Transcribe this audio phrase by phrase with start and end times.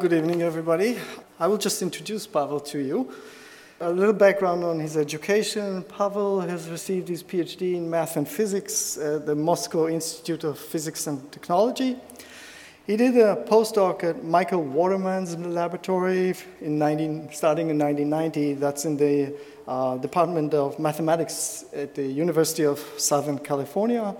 [0.00, 0.96] Good evening, everybody.
[1.38, 3.12] I will just introduce Pavel to you.
[3.80, 5.82] A little background on his education.
[5.82, 11.06] Pavel has received his PhD in math and physics at the Moscow Institute of Physics
[11.06, 11.98] and Technology.
[12.86, 18.54] He did a postdoc at Michael Waterman's laboratory in 19, starting in 1990.
[18.54, 19.34] That's in the
[19.68, 24.16] uh, Department of Mathematics at the University of Southern California.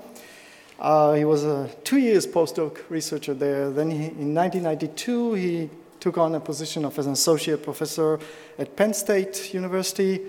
[0.80, 3.70] Uh, he was a two years postdoc researcher there.
[3.70, 5.70] Then he, in 1992, he
[6.00, 8.18] took on a position of an associate professor
[8.58, 10.22] at Penn State University.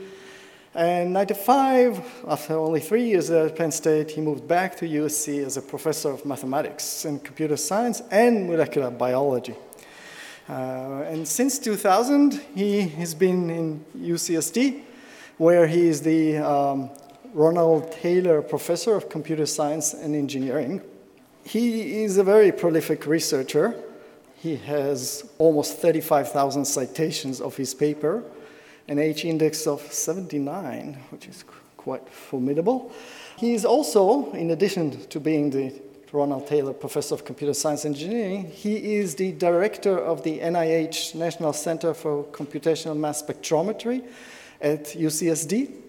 [0.75, 5.55] And 95, after only three years at Penn State, he moved back to USC as
[5.55, 9.55] a professor of mathematics and computer science and molecular biology.
[10.49, 14.81] Uh, and since 2000, he has been in UCSD,
[15.37, 16.89] where he is the um,
[17.33, 20.81] Ronald Taylor Professor of Computer Science and Engineering.
[21.43, 23.75] He is a very prolific researcher.
[24.35, 28.23] He has almost 35,000 citations of his paper,
[28.87, 31.45] an H index of 79, which is
[31.77, 32.91] quite formidable.
[33.37, 35.73] He is also, in addition to being the
[36.11, 41.15] Ronald Taylor Professor of Computer Science and Engineering, he is the director of the NIH
[41.15, 44.03] National Center for Computational Mass Spectrometry
[44.59, 45.80] at UCSD.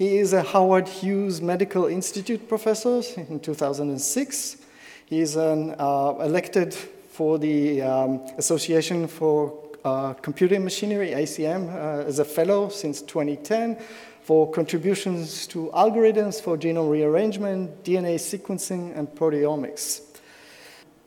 [0.00, 4.56] He is a Howard Hughes Medical Institute professor in 2006.
[5.04, 9.52] He is an, uh, elected for the um, Association for
[9.84, 13.76] uh, Computing Machinery, ACM, uh, as a fellow since 2010
[14.22, 20.00] for contributions to algorithms for genome rearrangement, DNA sequencing, and proteomics.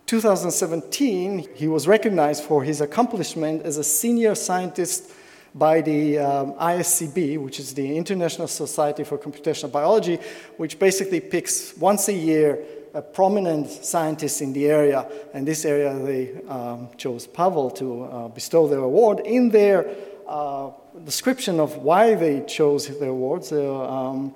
[0.05, 5.09] 2017, he was recognized for his accomplishment as a senior scientist
[5.55, 10.19] by the um, ISCB, which is the International Society for Computational Biology,
[10.57, 15.07] which basically picks once a year a prominent scientist in the area.
[15.33, 19.21] And this area, they um, chose Pavel to uh, bestow their award.
[19.21, 19.87] In their
[20.27, 20.69] uh,
[21.03, 24.35] description of why they chose the awards, um,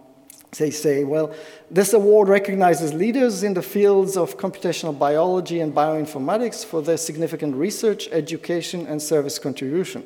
[0.57, 1.33] they say, well,
[1.69, 7.55] this award recognizes leaders in the fields of computational biology and bioinformatics for their significant
[7.55, 10.03] research, education, and service contribution.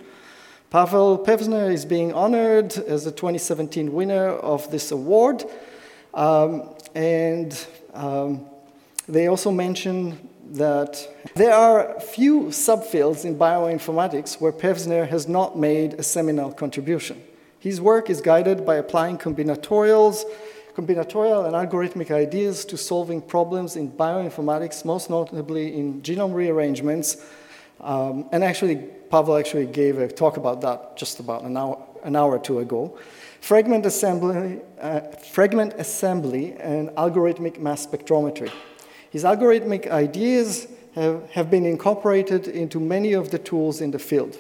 [0.72, 5.44] Pavel Pevzner is being honored as the 2017 winner of this award.
[6.14, 8.46] Um, and um,
[9.06, 11.06] they also mention that
[11.36, 17.22] there are few subfields in bioinformatics where Pevzner has not made a seminal contribution.
[17.60, 20.24] His work is guided by applying combinatorials,
[20.74, 27.18] combinatorial and algorithmic ideas to solving problems in bioinformatics, most notably in genome rearrangements.
[27.81, 32.16] Um, and actually, Pavel actually gave a talk about that just about an hour, an
[32.16, 32.98] hour or two ago.
[33.42, 35.02] Fragment assembly, uh,
[35.34, 38.50] fragment assembly and algorithmic mass spectrometry.
[39.10, 44.38] His algorithmic ideas have, have been incorporated into many of the tools in the field.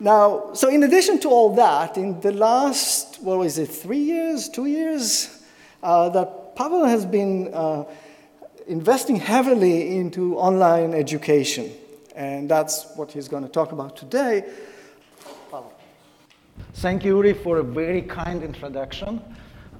[0.00, 4.48] Now, so in addition to all that, in the last, what was it, three years,
[4.48, 5.44] two years,
[5.80, 7.84] uh, that Pavel has been uh,
[8.66, 11.70] investing heavily into online education.
[12.16, 14.44] And that's what he's going to talk about today.
[16.76, 19.22] Thank you, Uri, for a very kind introduction.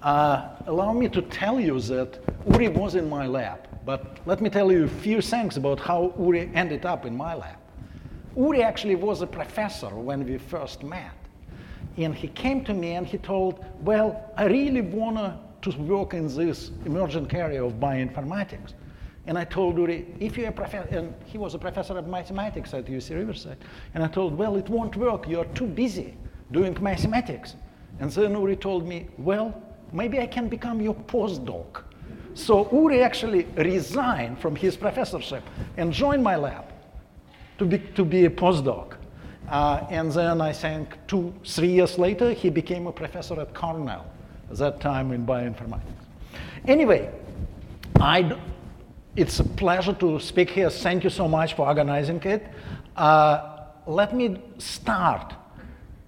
[0.03, 2.19] Uh, allow me to tell you that
[2.51, 6.15] Uri was in my lab, but let me tell you a few things about how
[6.19, 7.57] Uri ended up in my lab.
[8.37, 11.13] Uri actually was a professor when we first met.
[11.97, 15.17] And he came to me and he told, Well, I really want
[15.63, 18.75] to work in this emerging area of bioinformatics.
[19.27, 22.73] And I told Uri, if you're a professor, and he was a professor of mathematics
[22.75, 23.59] at UC Riverside,
[23.95, 25.29] and I told, well, it won't work.
[25.29, 26.17] You're too busy
[26.53, 27.57] doing mathematics.
[27.99, 29.61] And then Uri told me, well,
[29.93, 31.83] maybe I can become your postdoc.
[32.35, 35.43] So Uri actually resigned from his professorship
[35.77, 36.67] and joined my lab
[37.59, 38.95] to be, to be a postdoc.
[39.49, 44.07] Uh, and then I think two, three years later, he became a professor at Cornell,
[44.51, 45.81] at that time in bioinformatics.
[46.67, 47.11] Anyway,
[48.01, 48.37] I,
[49.17, 50.69] it's a pleasure to speak here.
[50.69, 52.47] Thank you so much for organizing it.
[52.95, 55.35] Uh, let me start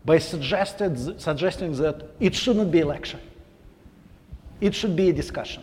[0.05, 3.20] by suggested, suggesting that it shouldn't be a lecture.
[4.60, 5.62] It should be a discussion.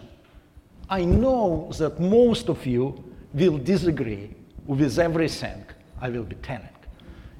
[0.90, 3.04] I know that most of you
[3.34, 4.32] will disagree
[4.66, 5.66] with everything
[6.02, 6.70] I will be telling.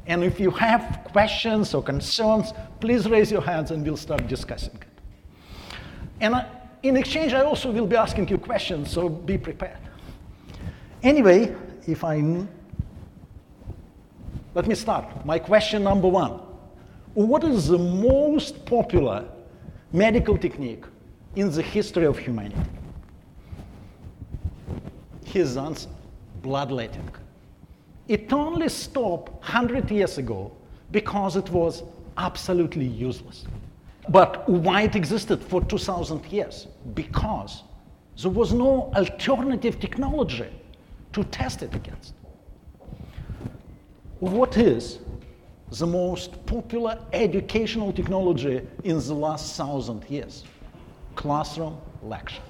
[0.08, 4.76] And if you have questions or concerns, please raise your hands and we'll start discussing
[4.76, 4.88] it.
[6.20, 6.48] And I,
[6.84, 9.85] in exchange, I also will be asking you questions, so be prepared.
[11.06, 11.56] Anyway,
[11.86, 12.16] if I.
[14.56, 15.24] Let me start.
[15.24, 16.40] My question number one
[17.14, 19.24] What is the most popular
[19.94, 20.84] medical technique
[21.36, 22.58] in the history of humanity?
[25.26, 25.90] His answer
[26.42, 27.12] bloodletting.
[28.08, 30.52] It only stopped 100 years ago
[30.92, 31.84] because it was
[32.18, 33.46] absolutely useless.
[34.10, 36.68] But why it existed for 2,000 years?
[36.96, 37.62] Because
[38.22, 40.50] there was no alternative technology
[41.16, 42.14] to test it against.
[44.20, 45.00] What is
[45.72, 50.44] the most popular educational technology in the last thousand years?
[51.16, 52.42] Classroom lecture.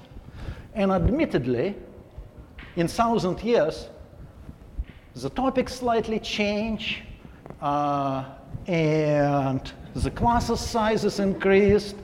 [0.74, 1.76] And admittedly,
[2.74, 3.88] in thousand years,
[5.14, 7.04] the topics slightly change,
[7.62, 8.24] uh,
[8.66, 11.94] and the classes sizes increased,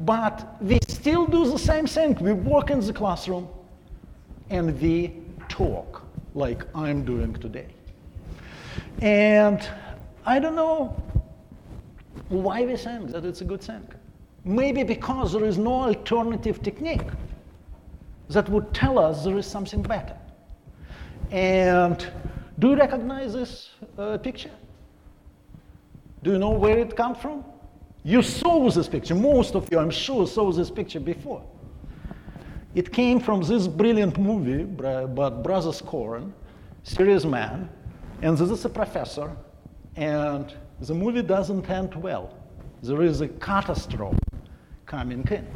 [0.00, 2.14] but we still do the same thing.
[2.20, 3.48] We work in the classroom
[4.50, 5.12] and we
[5.48, 5.95] talk
[6.36, 7.66] like I'm doing today.
[9.00, 9.66] And
[10.26, 10.94] I don't know
[12.28, 13.86] why we think that it's a good thing.
[14.44, 17.08] Maybe because there is no alternative technique
[18.28, 20.16] that would tell us there is something better.
[21.30, 22.06] And
[22.58, 24.50] do you recognize this uh, picture?
[26.22, 27.44] Do you know where it comes from?
[28.04, 29.14] You saw this picture.
[29.14, 31.42] Most of you, I'm sure, saw this picture before.
[32.76, 36.30] It came from this brilliant movie about Brothers Coen,
[36.82, 37.70] Serious Man,
[38.20, 39.34] and this is a professor,
[39.96, 42.34] and the movie doesn't end well.
[42.82, 44.18] There is a catastrophe
[44.84, 45.46] coming in.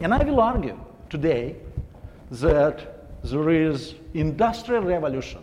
[0.00, 1.56] And I will argue today
[2.32, 5.42] that there is industrial revolution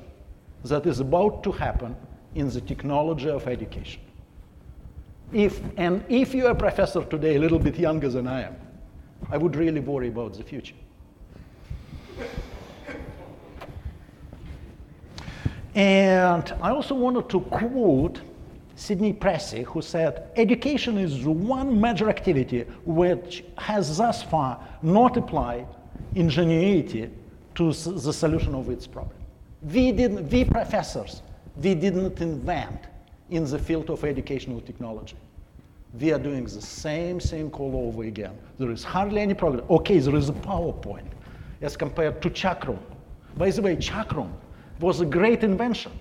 [0.64, 1.96] that is about to happen
[2.36, 4.02] in the technology of education.
[5.32, 8.56] If, and if you're a professor today, a little bit younger than I am,
[9.32, 10.76] I would really worry about the future.
[15.76, 18.22] And I also wanted to quote
[18.76, 25.18] Sidney Pressey, who said, Education is the one major activity which has thus far not
[25.18, 25.68] applied
[26.16, 27.10] ingenuity
[27.56, 29.16] to the solution of its problem.
[29.64, 31.22] We, didn't, we professors
[31.56, 32.88] we didn't invent
[33.30, 35.16] in the field of educational technology.
[36.00, 38.38] We are doing the same thing all over again.
[38.58, 39.64] There is hardly any progress.
[39.70, 41.06] Okay, there is a PowerPoint
[41.62, 42.80] as compared to Chakram.
[43.38, 44.32] By the way, Chakram
[44.80, 45.92] was a great invention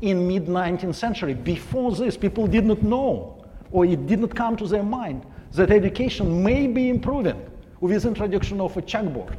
[0.00, 1.34] in mid 19th century.
[1.34, 5.70] Before this, people did not know, or it did not come to their mind, that
[5.70, 7.40] education may be improving
[7.80, 9.36] with the introduction of a chalkboard.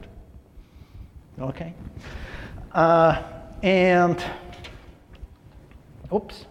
[1.40, 1.74] Okay?
[2.72, 3.22] Uh,
[3.64, 4.24] and
[6.14, 6.46] Oops.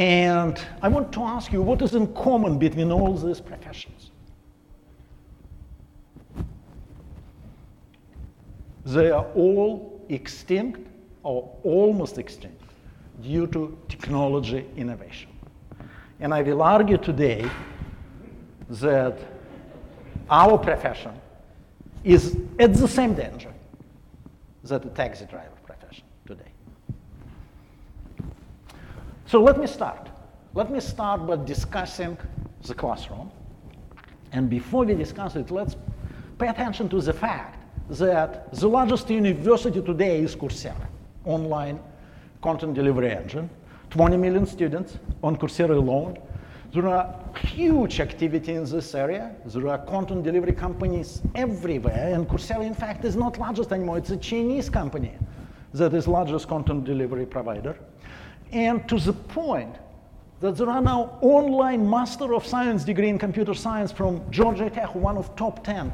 [0.00, 4.10] And I want to ask you what is in common between all these professions?
[8.86, 10.80] They are all extinct
[11.22, 12.62] or almost extinct
[13.20, 15.30] due to technology innovation.
[16.18, 17.50] And I will argue today
[18.70, 19.18] that
[20.30, 21.12] our profession
[22.04, 23.52] is at the same danger
[24.64, 26.52] that the taxi driver profession today.
[29.30, 30.08] So let me start.
[30.54, 32.18] Let me start by discussing
[32.66, 33.30] the classroom.
[34.32, 35.76] And before we discuss it, let's
[36.36, 37.56] pay attention to the fact
[37.90, 40.84] that the largest university today is Coursera,
[41.24, 41.78] online
[42.42, 43.48] content delivery engine.
[43.90, 46.18] 20 million students on Coursera alone.
[46.74, 49.36] There are huge activity in this area.
[49.44, 53.98] There are content delivery companies everywhere, and Coursera, in fact, is not largest anymore.
[53.98, 55.12] It's a Chinese company
[55.74, 57.78] that is largest content delivery provider
[58.52, 59.76] and to the point
[60.40, 64.94] that there are now online Master of Science degree in computer science from Georgia Tech,
[64.94, 65.92] one of top 10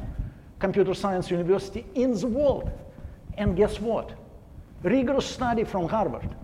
[0.58, 2.70] computer science university in the world.
[3.36, 4.12] And guess what?
[4.82, 6.34] Rigorous study from Harvard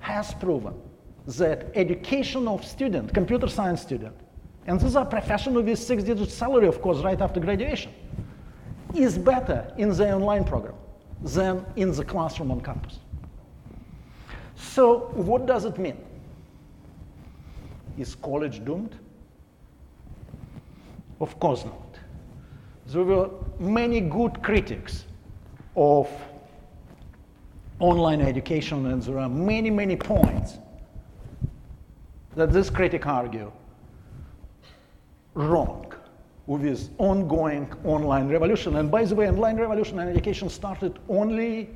[0.00, 0.74] has proven
[1.26, 4.14] that education of student, computer science student,
[4.66, 7.92] and these are professionals with six-digit salary, of course, right after graduation,
[8.94, 10.74] is better in the online program
[11.22, 12.98] than in the classroom on campus.
[14.56, 15.96] So, what does it mean?
[17.98, 18.96] Is college doomed?
[21.20, 21.98] Of course not.
[22.86, 25.04] There were many good critics
[25.76, 26.08] of
[27.78, 30.58] online education, and there are many, many points
[32.34, 33.50] that this critic argue
[35.34, 35.92] wrong
[36.46, 38.76] with this ongoing online revolution.
[38.76, 41.70] And by the way, online revolution and education started only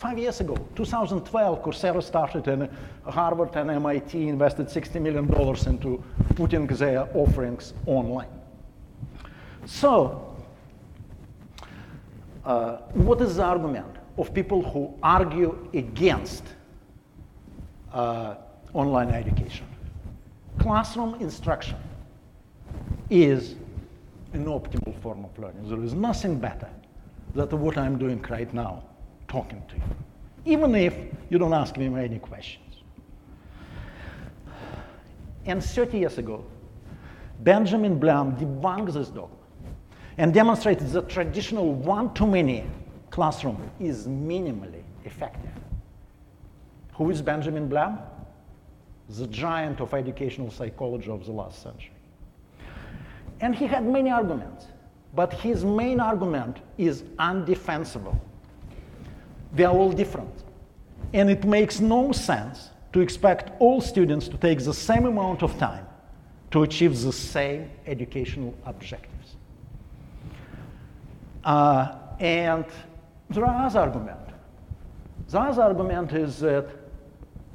[0.00, 2.70] Five years ago, 2012, Coursera started and
[3.04, 5.26] Harvard and MIT invested $60 million
[5.66, 6.02] into
[6.36, 8.30] putting their offerings online.
[9.66, 10.34] So,
[12.46, 16.44] uh, what is the argument of people who argue against
[17.92, 18.36] uh,
[18.72, 19.66] online education?
[20.60, 21.76] Classroom instruction
[23.10, 23.54] is
[24.32, 25.68] an optimal form of learning.
[25.68, 26.70] There is nothing better
[27.34, 28.84] than what I'm doing right now
[29.30, 29.82] talking to you.
[30.44, 30.96] even if
[31.30, 32.82] you don't ask me any questions.
[35.46, 36.44] And 30 years ago,
[37.40, 39.36] Benjamin Bloom debunked this dogma
[40.18, 42.64] and demonstrated that traditional one-to-many
[43.10, 45.52] classroom is minimally effective.
[46.94, 47.98] Who is Benjamin Bloom?
[49.10, 51.92] The giant of educational psychology of the last century.
[53.40, 54.66] And he had many arguments,
[55.14, 58.18] but his main argument is undefensible.
[59.52, 60.32] They are all different.
[61.12, 65.58] And it makes no sense to expect all students to take the same amount of
[65.58, 65.86] time
[66.50, 69.36] to achieve the same educational objectives.
[71.44, 72.64] Uh, and
[73.30, 74.32] there are other arguments.
[75.28, 76.66] The other argument is that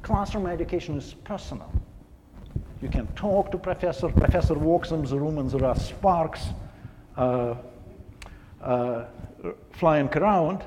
[0.02, 1.70] classroom education is personal.
[2.80, 6.46] You can talk to professor, professor walks in the room and there are sparks
[7.16, 7.54] uh,
[8.62, 9.04] uh,
[9.72, 10.62] flying around.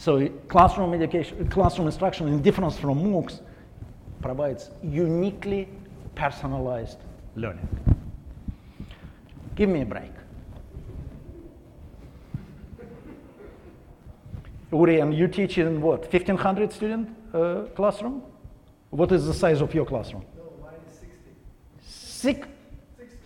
[0.00, 3.42] So classroom education, classroom instruction in difference from MOOCs
[4.22, 5.68] provides uniquely
[6.14, 7.00] personalized
[7.36, 7.68] learning.
[9.54, 10.12] Give me a break.
[14.72, 18.22] Uri, and you teach in what, 1500 student uh, classroom?
[18.88, 20.24] What is the size of your classroom?
[20.34, 21.16] No, mine is 60.
[21.82, 22.48] Six?
[22.96, 23.16] 60.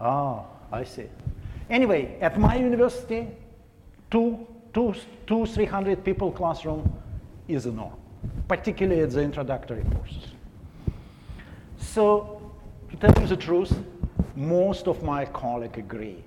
[0.00, 1.08] Ah, I see.
[1.68, 3.28] Anyway, at my university,
[4.10, 4.94] two, two,
[5.26, 6.92] two, 300 people classroom
[7.48, 7.94] is a norm,
[8.46, 10.32] particularly at the introductory courses.
[11.78, 12.52] So,
[12.90, 13.76] to tell you the truth,
[14.36, 16.22] most of my colleagues agree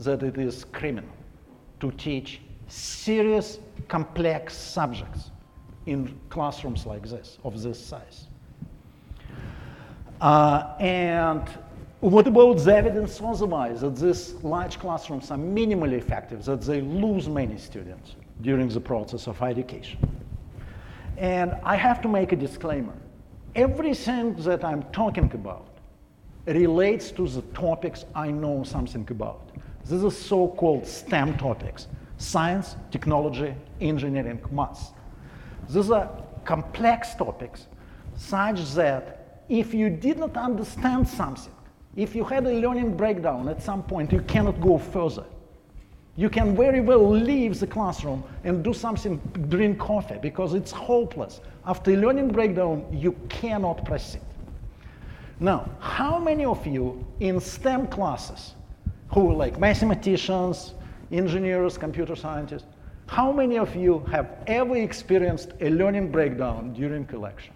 [0.00, 1.08] that it is criminal
[1.80, 5.30] to teach serious, complex subjects
[5.86, 8.26] in classrooms like this, of this size.
[10.20, 11.48] Uh, and
[12.12, 17.28] what about the evidence otherwise that these large classrooms are minimally effective, that they lose
[17.28, 19.98] many students during the process of education?
[21.16, 22.92] And I have to make a disclaimer.
[23.54, 25.68] Everything that I'm talking about
[26.46, 29.50] relates to the topics I know something about.
[29.84, 34.92] These are so-called STEM topics, science, technology, engineering, maths.
[35.68, 36.10] These are
[36.44, 37.66] complex topics
[38.16, 41.52] such that if you did not understand something,
[41.96, 45.24] if you had a learning breakdown at some point, you cannot go further.
[46.14, 49.16] You can very well leave the classroom and do something,
[49.48, 51.40] drink coffee, because it's hopeless.
[51.66, 54.22] After a learning breakdown, you cannot proceed.
[55.40, 58.54] Now, how many of you in STEM classes,
[59.12, 60.74] who are like mathematicians,
[61.12, 62.66] engineers, computer scientists,
[63.06, 67.52] how many of you have ever experienced a learning breakdown during collection?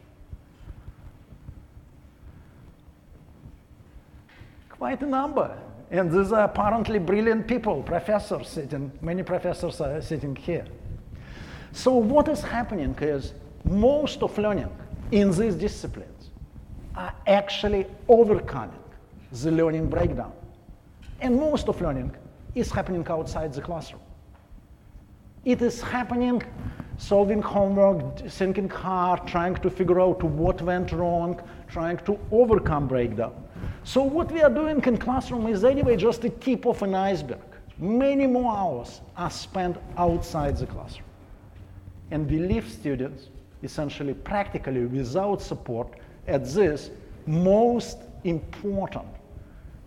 [4.80, 5.54] Quite a number.
[5.90, 10.64] And these are apparently brilliant people, professors sitting, many professors are sitting here.
[11.72, 13.34] So what is happening is
[13.64, 14.70] most of learning
[15.12, 16.30] in these disciplines
[16.96, 18.82] are actually overcoming
[19.30, 20.32] the learning breakdown.
[21.20, 22.16] And most of learning
[22.54, 24.00] is happening outside the classroom.
[25.44, 26.42] It is happening
[26.96, 31.38] solving homework, thinking hard, trying to figure out what went wrong,
[31.70, 33.32] trying to overcome breakdown.
[33.84, 37.40] So what we are doing in classroom is anyway just the tip of an iceberg.
[37.78, 41.06] Many more hours are spent outside the classroom.
[42.10, 43.28] And we leave students
[43.62, 45.88] essentially practically without support
[46.26, 46.90] at this
[47.26, 49.06] most important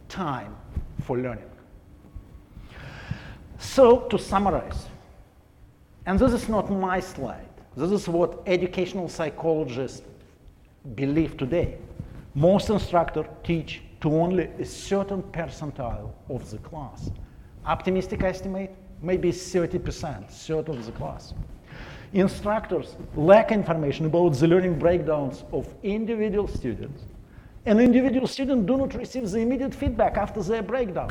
[0.09, 0.55] time
[1.01, 1.49] for learning.
[3.57, 4.87] So to summarize,
[6.05, 10.01] and this is not my slide, this is what educational psychologists
[10.95, 11.77] believe today.
[12.35, 17.09] Most instructors teach to only a certain percentile of the class.
[17.65, 21.33] Optimistic estimate, maybe 30%, third of the class.
[22.11, 27.03] Instructors lack information about the learning breakdowns of individual students,
[27.65, 31.09] and individual students do not receive the immediate feedback after their breakdown.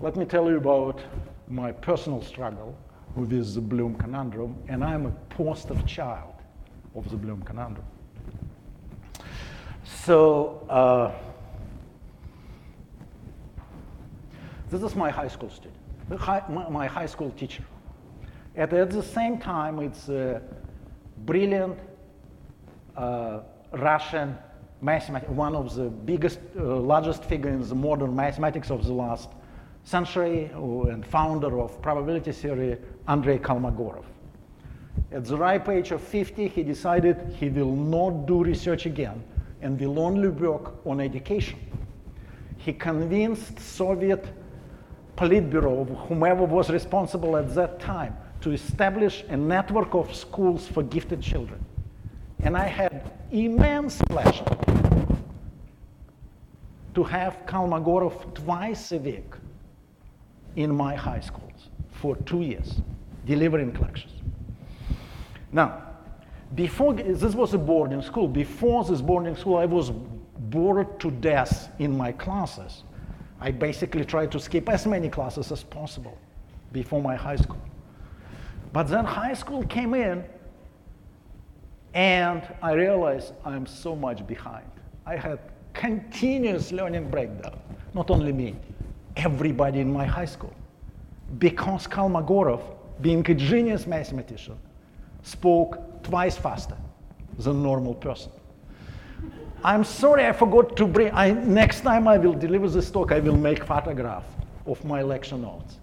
[0.00, 1.00] Let me tell you about
[1.48, 2.76] my personal struggle
[3.16, 6.34] with the Bloom conundrum, and I'm a poster child
[6.94, 7.86] of the Bloom conundrum.
[9.84, 11.12] So, uh,
[14.70, 15.76] this is my high school student,
[16.70, 17.64] my, high school teacher.
[18.56, 20.42] And at the same time, it's a
[21.18, 21.78] brilliant
[22.96, 23.40] uh,
[23.72, 24.36] Russian
[24.80, 29.30] mathematician, one of the biggest, uh, largest figures in the modern mathematics of the last
[29.84, 34.04] century and founder of probability theory, Andrei Kolmogorov.
[35.12, 39.22] At the ripe age of 50, he decided he will not do research again
[39.60, 41.58] and will only work on education.
[42.64, 44.24] he convinced Soviet
[45.16, 51.20] Politburo, whomever was responsible at that time, to establish a network of schools for gifted
[51.20, 51.62] children.
[52.42, 54.44] And I had immense pleasure
[56.94, 59.34] to have Kolmogorov twice a week
[60.56, 62.80] in my high schools for two years,
[63.26, 64.12] delivering lectures.
[65.52, 65.82] Now,
[66.54, 68.28] before this was a boarding school.
[68.28, 72.84] Before this boarding school, I was bored to death in my classes.
[73.40, 76.16] I basically tried to skip as many classes as possible
[76.72, 77.62] before my high school.
[78.72, 80.24] But then high school came in,
[81.94, 84.66] and I realized I'm so much behind.
[85.06, 85.38] I had
[85.72, 87.58] continuous learning breakdown.
[87.94, 88.56] Not only me,
[89.16, 90.52] everybody in my high school.
[91.38, 92.62] Because Kolmogorov,
[93.00, 94.58] being a genius mathematician,
[95.22, 96.76] spoke twice faster
[97.38, 98.30] than a normal person.
[99.64, 103.20] I'm sorry I forgot to bring, I, next time I will deliver this talk, I
[103.20, 104.24] will make photograph
[104.66, 105.78] of my lecture notes.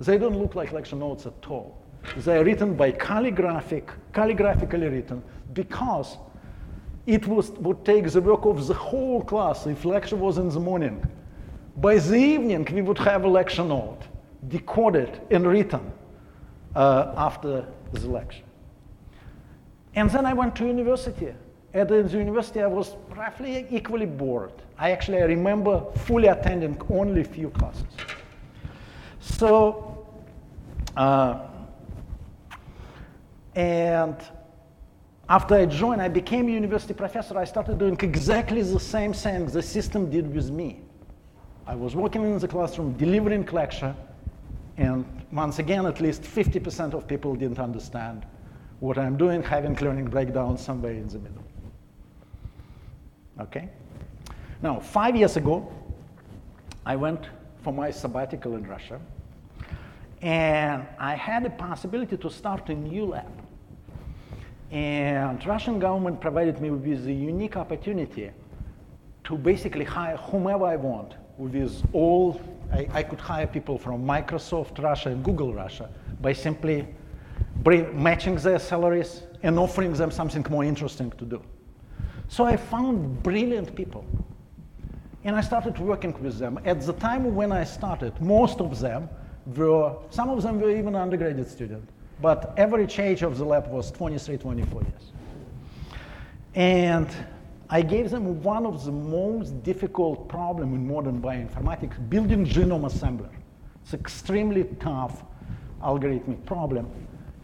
[0.00, 1.76] They don't look like lecture notes at all.
[2.18, 6.16] They are written by calligraphic, calligraphically written, because
[7.06, 10.60] it was, would take the work of the whole class if lecture was in the
[10.60, 11.06] morning.
[11.76, 14.00] By the evening, we would have a lecture note,
[14.48, 15.92] decoded and written
[16.74, 18.42] uh, after the lecture.
[19.94, 21.34] And then I went to university.
[21.74, 24.52] At the university, I was roughly equally bored.
[24.78, 27.84] I actually I remember fully attending only a few classes.
[29.20, 30.06] So,
[30.96, 31.40] uh,
[33.54, 34.16] and
[35.28, 37.36] after I joined, I became a university professor.
[37.36, 40.85] I started doing exactly the same thing the system did with me.
[41.66, 43.94] I was working in the classroom, delivering lecture,
[44.76, 48.24] and once again, at least 50% of people didn't understand
[48.78, 51.42] what I'm doing, having learning breakdown somewhere in the middle.
[53.40, 53.68] Okay?
[54.62, 55.68] Now, five years ago,
[56.84, 57.26] I went
[57.64, 59.00] for my sabbatical in Russia,
[60.22, 63.26] and I had the possibility to start a new lab.
[64.70, 68.30] And Russian government provided me with a unique opportunity
[69.24, 72.40] to basically hire whomever I want with all,
[72.72, 76.86] I, I could hire people from Microsoft Russia and Google Russia by simply
[77.56, 81.42] bring, matching their salaries and offering them something more interesting to do.
[82.28, 84.04] So I found brilliant people.
[85.24, 86.58] And I started working with them.
[86.64, 89.08] At the time when I started, most of them
[89.56, 93.90] were, some of them were even undergraduate students but average age of the lab was
[93.90, 95.12] 23, 24 years.
[96.54, 97.08] And
[97.68, 103.30] I gave them one of the most difficult problem in modern bioinformatics, building genome assembler.
[103.82, 105.24] It's extremely tough
[105.82, 106.88] algorithmic problem,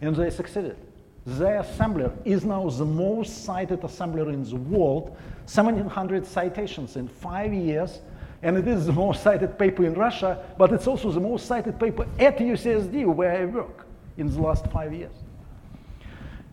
[0.01, 0.77] and they succeeded.
[1.25, 5.09] Their assembler is now the most cited assembler in the world,
[5.45, 7.99] 1700 citations in five years,
[8.41, 11.79] and it is the most cited paper in Russia, but it's also the most cited
[11.79, 13.85] paper at UCSD where I work
[14.17, 15.13] in the last five years.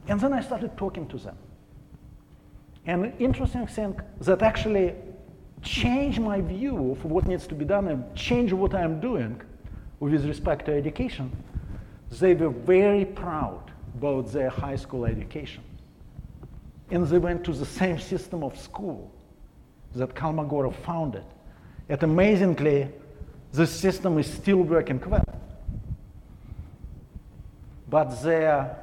[0.09, 1.37] And then I started talking to them.
[2.87, 4.95] And an interesting thing that actually
[5.63, 9.41] changed my view of what needs to be done and changed what I'm doing
[10.01, 11.31] with respect to education,
[12.11, 15.63] they were very proud about their high school education.
[16.91, 19.13] And they went to the same system of school
[19.95, 21.25] that Kolmogorov founded.
[21.89, 22.89] And amazingly,
[23.53, 25.25] the system is still working well
[27.91, 28.77] but they're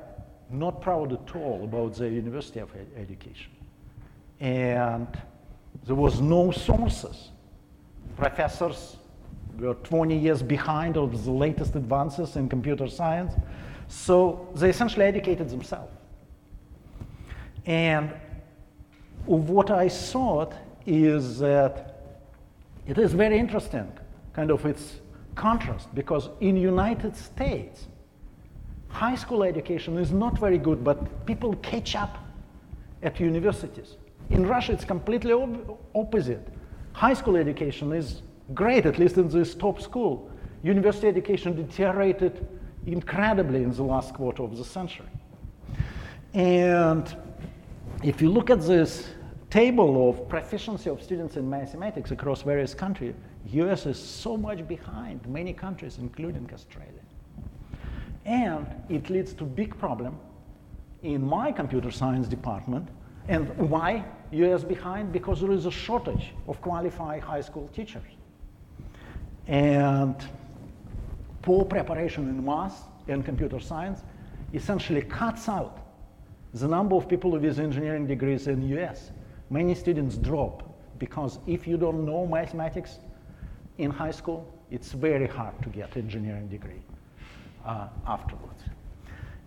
[0.49, 3.51] not proud at all about their university of ed education.
[4.39, 5.07] And
[5.85, 7.29] there was no sources.
[8.15, 8.97] Professors
[9.57, 13.33] were 20 years behind of the latest advances in computer science,
[13.87, 15.91] so they essentially educated themselves.
[17.65, 18.13] And
[19.25, 20.53] what I thought
[20.85, 21.95] is that
[22.85, 23.91] it is very interesting,
[24.33, 24.97] kind of its
[25.35, 27.87] contrast, because in United States,
[28.89, 32.17] high school education is not very good, but people catch up
[33.03, 33.97] at universities.
[34.29, 36.47] In Russia, it's completely op opposite.
[36.93, 38.21] High school education is
[38.53, 40.29] great, at least in this top school.
[40.63, 42.47] University education deteriorated
[42.85, 45.05] incredibly in the last quarter of the century.
[46.33, 47.15] And
[48.03, 49.07] if you look at this
[49.49, 53.15] table of proficiency of students in mathematics across various countries,
[53.53, 57.05] US is so much behind many countries, including Australia.
[58.25, 60.19] And it leads to big problem
[61.01, 62.89] in my computer science department.
[63.29, 65.11] And why US behind?
[65.11, 68.03] Because there is a shortage of qualified high school teachers.
[69.47, 70.15] And
[71.41, 74.01] poor preparation in math and computer science
[74.53, 75.79] essentially cuts out
[76.53, 79.11] the number of people with engineering degrees in US.
[79.49, 80.63] Many students drop
[80.99, 82.99] because if you don't know mathematics,
[83.77, 86.81] in high school, it's very hard to get engineering degree
[87.65, 88.63] uh, afterwards.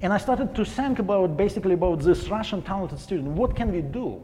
[0.02, 3.28] And I started to think about basically about this Russian talented student.
[3.28, 4.22] What can we do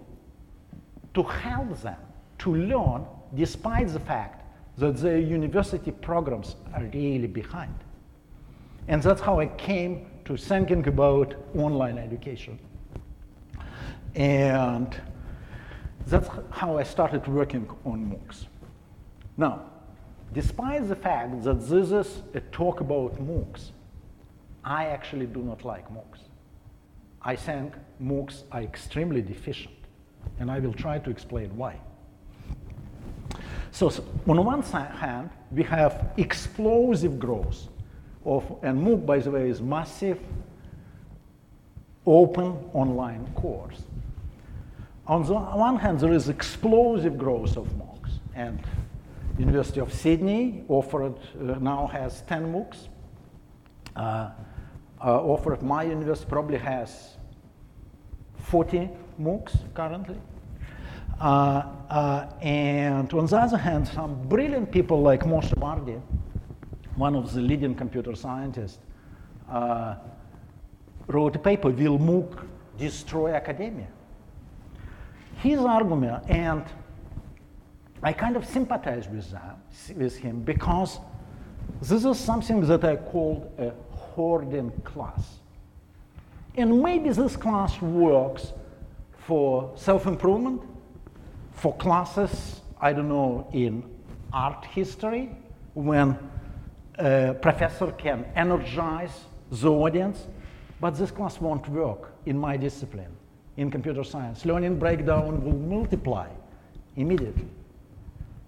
[1.16, 1.96] to help them
[2.38, 4.44] to learn despite the fact
[4.76, 7.74] that their university programs are really behind?
[8.88, 12.58] And that's how I came to thinking about online education.
[14.14, 14.94] And
[16.06, 18.46] that's how I started working on MOOCs.
[19.38, 19.62] Now,
[20.34, 23.70] despite the fact that this is a talk about MOOCs,
[24.64, 26.20] I actually do not like MOOCs.
[27.22, 29.75] I think MOOCs are extremely deficient,
[30.38, 31.78] and I will try to explain why.
[33.70, 37.68] So, so on one hand, we have explosive growth
[38.24, 40.18] of, and MOOC, by the way, is massive
[42.06, 43.82] open online course.
[45.06, 48.60] On the one hand, there is explosive growth of MOOCs, and
[49.38, 52.88] University of Sydney offered, uh, now has 10 MOOCs.
[53.94, 54.30] Uh,
[55.04, 55.62] uh, offered.
[55.62, 57.16] My university probably has
[58.38, 60.18] 40 MOOCs currently.
[61.20, 66.00] Uh, uh, and on the other hand, some brilliant people like Moshe Vardi,
[66.96, 68.78] one of the leading computer scientists,
[69.50, 69.94] uh,
[71.06, 72.46] wrote a paper, Will MOOC
[72.78, 73.88] Destroy Academia?
[75.36, 76.64] His argument, and
[78.02, 79.58] I kind of sympathize with, that,
[79.96, 80.98] with him because
[81.80, 85.38] this is something that I called a hoarding class.
[86.56, 88.52] And maybe this class works
[89.26, 90.62] for self improvement,
[91.52, 93.82] for classes, I don't know, in
[94.32, 95.30] art history,
[95.74, 96.16] when
[96.98, 100.28] a professor can energize the audience,
[100.80, 103.10] but this class won't work in my discipline,
[103.56, 104.44] in computer science.
[104.44, 106.28] Learning breakdown will multiply
[106.94, 107.48] immediately.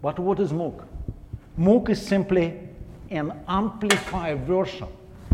[0.01, 0.85] But what is MOOC?
[1.59, 2.55] MOOC is simply
[3.11, 4.89] an amplified version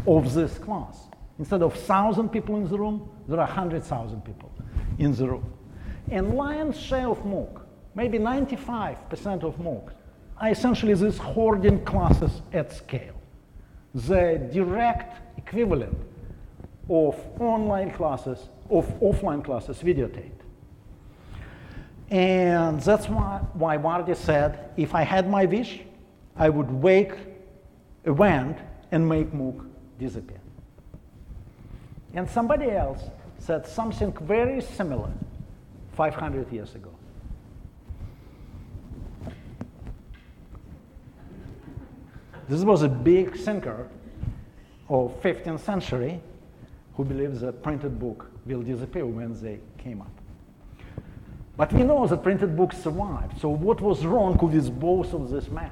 [0.07, 1.05] of this class.
[1.39, 4.54] Instead of 1,000 people in the room, there are 100,000 people
[4.99, 5.53] in the room.
[6.11, 7.61] And lion's share of MOOC,
[7.95, 9.91] maybe 95% of MOOC,
[10.39, 13.15] are essentially these hoarding classes at scale.
[13.95, 15.97] The direct equivalent
[16.89, 20.31] of online classes, of offline classes videotaped.
[22.11, 25.81] And that's why, why Vardi said, if I had my wish,
[26.37, 27.15] I would wake
[28.05, 28.57] a wind
[28.93, 29.67] and make MOOC
[29.99, 30.41] disappear.
[32.15, 33.03] And somebody else
[33.39, 35.11] said something very similar
[35.93, 36.91] 500 years ago.
[42.49, 43.89] This was a big thinker
[44.89, 46.21] of 15th century
[46.95, 50.11] who believes that printed book will disappear when they came up.
[51.57, 53.41] But we know that printed books survived.
[53.41, 55.71] So what was wrong with both of these men?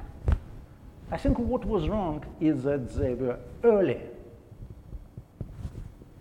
[1.11, 3.99] I think what was wrong is that they were early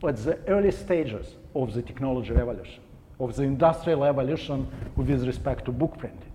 [0.04, 2.80] at the early stages of the technology revolution,
[3.20, 6.32] of the industrial evolution with respect to book printing.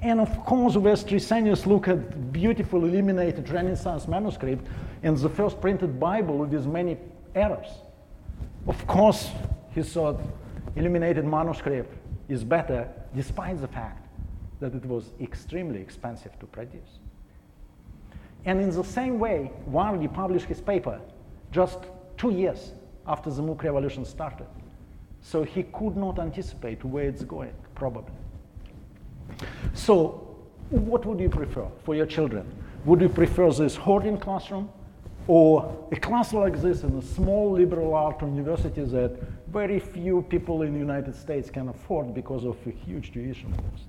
[0.00, 4.66] And of course, West Trithemius looked at beautiful illuminated Renaissance manuscript
[5.04, 6.98] and the first printed Bible with many
[7.34, 7.68] errors.
[8.66, 9.30] Of course,
[9.74, 10.20] he thought
[10.74, 11.96] illuminated manuscript
[12.28, 14.08] is better despite the fact
[14.58, 16.98] that it was extremely expensive to produce.
[18.44, 21.00] And in the same way, Vardi published his paper
[21.52, 21.78] just
[22.22, 22.70] two years
[23.08, 24.46] after the MOOC revolution started.
[25.22, 28.14] So he could not anticipate where it's going, probably.
[29.74, 30.28] So,
[30.70, 32.46] what would you prefer for your children?
[32.84, 34.70] Would you prefer this hoarding classroom
[35.26, 39.12] or a class like this in a small liberal art university that
[39.48, 43.84] very few people in the United States can afford because of a huge tuition cost?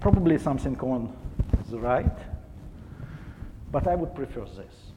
[0.00, 1.12] Probably something on
[1.70, 2.18] the right,
[3.72, 4.87] but I would prefer this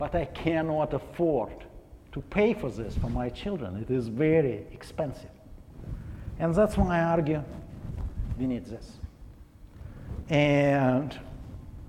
[0.00, 1.52] but I cannot afford
[2.12, 3.76] to pay for this for my children.
[3.76, 5.30] It is very expensive.
[6.38, 7.44] And that's why I argue
[8.38, 8.96] we need this.
[10.30, 11.16] And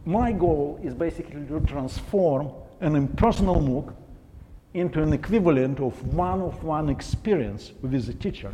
[0.04, 3.94] my goal is basically to transform an impersonal MOOC
[4.74, 8.52] into an equivalent of one-of-one experience with a teacher.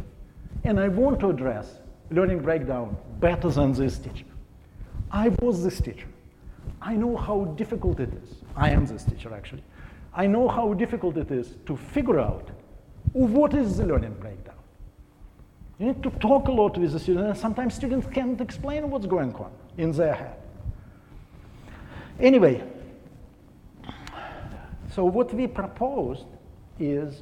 [0.66, 1.80] And I want to address
[2.12, 4.26] learning breakdown better than this teacher.
[5.10, 6.08] I was this teacher.
[6.80, 8.36] I know how difficult it is.
[8.58, 9.64] I am this teacher, actually.
[10.14, 12.50] I know how difficult it is to figure out
[13.14, 14.56] what is the learning breakdown.
[15.80, 19.06] You need to talk a lot with the students, and sometimes students can't explain what's
[19.06, 20.36] going on in their head.
[22.20, 22.64] Anyway,
[24.92, 26.26] so what we proposed
[26.80, 27.22] is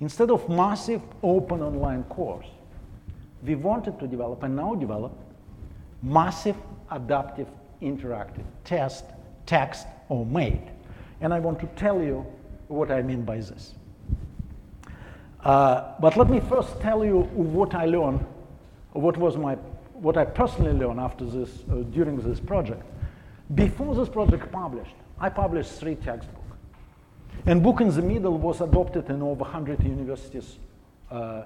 [0.00, 2.46] instead of massive open online course,
[3.42, 5.18] we wanted to develop and now develop
[6.02, 6.56] massive
[6.90, 7.48] adaptive
[7.80, 9.06] interactive test,
[9.46, 10.60] text, or MAIT.
[11.22, 12.26] And I want to tell you
[12.68, 13.74] what I mean by this.
[15.42, 18.26] Uh, but let me first tell you what I learned,
[18.92, 19.54] what was my,
[19.94, 22.82] what I personally learned after this, uh, during this project.
[23.54, 26.36] Before this project published, I published three textbooks.
[27.46, 30.58] And book in the middle was adopted in over 100 universities
[31.10, 31.44] uh,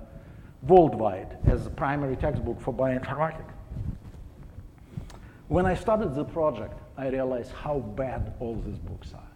[0.62, 3.52] worldwide as a primary textbook for bioinformatics.
[5.48, 9.30] When I started the project, I realized how bad all these books are.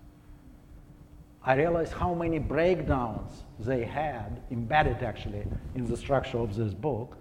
[1.44, 5.44] I realized how many breakdowns they had embedded actually
[5.74, 7.16] in the structure of this book.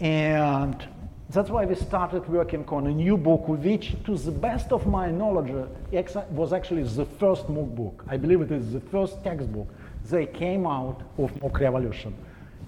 [0.00, 0.86] And
[1.30, 5.10] that's why we started working on a new book, which, to the best of my
[5.10, 5.52] knowledge,
[6.30, 8.04] was actually the first MOOC book.
[8.08, 9.68] I believe it is the first textbook
[10.06, 12.14] that came out of MOOC Revolution.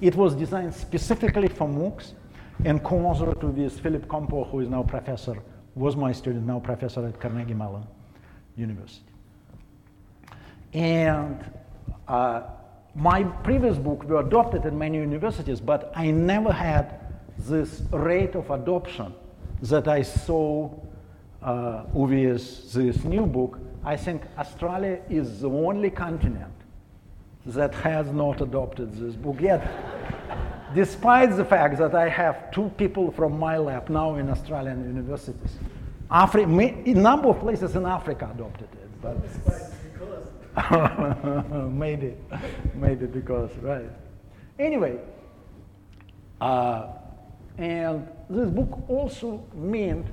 [0.00, 2.12] It was designed specifically for MOOCs
[2.64, 5.36] and co-authored with Phillip Compeau, who is now professor,
[5.74, 7.86] was my student, now professor at Carnegie Mellon
[8.56, 9.04] University.
[10.74, 11.44] And
[12.08, 12.42] uh,
[12.94, 17.00] my previous book were adopted in many universities, but I never had
[17.38, 19.14] this rate of adoption
[19.62, 20.70] that I saw
[21.42, 23.58] uh, with this new book.
[23.84, 26.52] I think Australia is the only continent
[27.46, 29.60] that has not adopted this book yet.
[30.74, 35.58] Despite the fact that I have two people from my lab now in Australian universities.
[36.10, 39.16] Afri- a number of places in Africa adopted it, but
[41.72, 42.14] maybe,
[42.74, 43.90] maybe because, right.
[44.58, 44.98] Anyway,
[46.40, 46.88] uh,
[47.58, 50.06] and this book also meant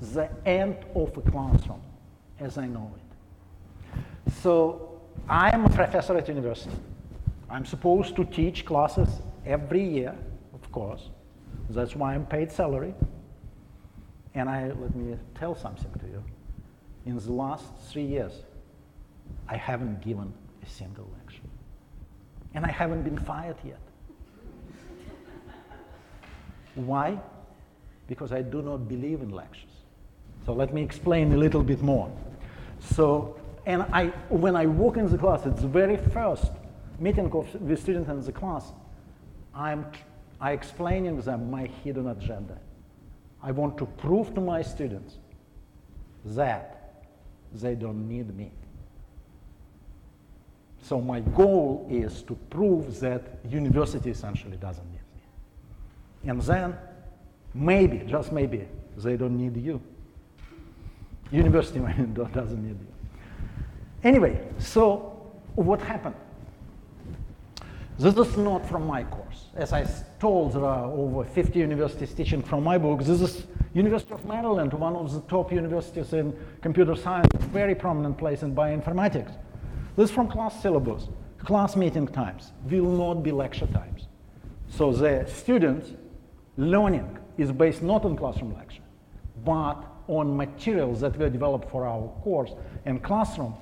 [0.00, 1.82] the end of a classroom,
[2.40, 4.32] as I know it.
[4.42, 6.76] So I'm a professor at university.
[7.50, 9.08] I'm supposed to teach classes
[9.46, 10.14] every year,
[10.52, 11.10] of course.
[11.70, 12.94] That's why I'm paid salary.
[14.34, 16.22] And I, let me tell something to you.
[17.06, 18.32] In the last three years,
[19.48, 20.32] I haven't given
[20.62, 21.42] a single lecture.
[22.54, 23.80] And I haven't been fired yet.
[26.74, 27.18] Why?
[28.06, 29.70] Because I do not believe in lectures.
[30.44, 32.10] So let me explain a little bit more.
[32.80, 36.52] So, and I, when I walk in the class, it's the very first
[36.98, 38.72] meeting of the students in the class,
[39.56, 39.86] I'm
[40.40, 42.58] I explaining them my hidden agenda.
[43.42, 45.16] I want to prove to my students
[46.24, 47.04] that
[47.52, 48.50] they don't need me.
[50.82, 56.30] So my goal is to prove that university essentially doesn't need me.
[56.30, 56.76] And then
[57.54, 59.80] maybe, just maybe, they don't need you.
[61.30, 61.80] University
[62.32, 62.86] doesn't need you.
[64.04, 66.14] Anyway, so what happened?
[67.98, 69.46] This is not from my course.
[69.54, 69.86] As I
[70.20, 73.02] told, there are over 50 universities teaching from my book.
[73.02, 78.18] This is University of Maryland, one of the top universities in computer science, very prominent
[78.18, 79.34] place in bioinformatics.
[79.96, 81.08] This is from class syllabus.
[81.38, 84.08] Class meeting times will not be lecture times.
[84.68, 85.92] So the students'
[86.58, 88.82] learning is based not on classroom lecture,
[89.42, 92.50] but on materials that were developed for our course
[92.84, 93.54] and classroom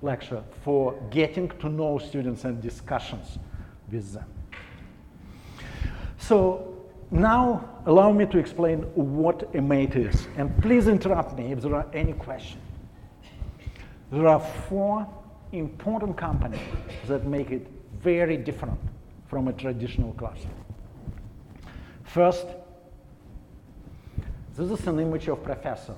[0.00, 3.38] lecture for getting to know students and discussions
[3.90, 4.26] with them.
[6.18, 6.74] So
[7.10, 10.28] now allow me to explain what a MAIT is.
[10.36, 12.62] And please interrupt me if there are any questions.
[14.10, 15.06] There are four
[15.52, 16.60] important companies
[17.06, 17.66] that make it
[18.00, 18.78] very different
[19.26, 20.54] from a traditional classroom.
[22.04, 22.46] First,
[24.56, 25.94] this is an image of professor,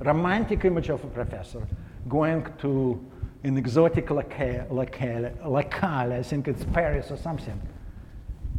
[0.00, 1.66] romantic image of a professor
[2.08, 3.04] going to
[3.44, 7.60] an exotic locale, locale, locale, I think it's Paris or something,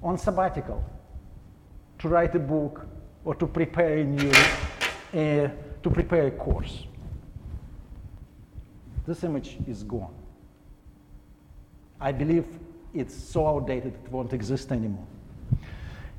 [0.04, 0.84] on sabbatical
[2.00, 2.86] to write a book
[3.26, 5.50] or to prepare a new, uh,
[5.84, 6.86] to prepare a course.
[9.06, 10.14] This image is gone.
[12.00, 12.46] I believe
[12.94, 15.06] it's so outdated it won't exist anymore.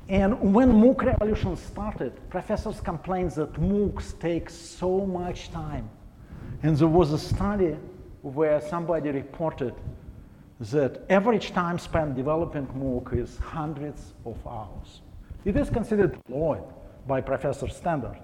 [0.09, 5.87] And when MOOC revolution started, professors complained that MOOCs take so much time.
[6.63, 7.77] And there was a study
[8.21, 9.73] where somebody reported
[10.59, 15.01] that average time spent developing MOOC is hundreds of hours.
[15.45, 16.73] It is considered low
[17.07, 18.19] by professor standard.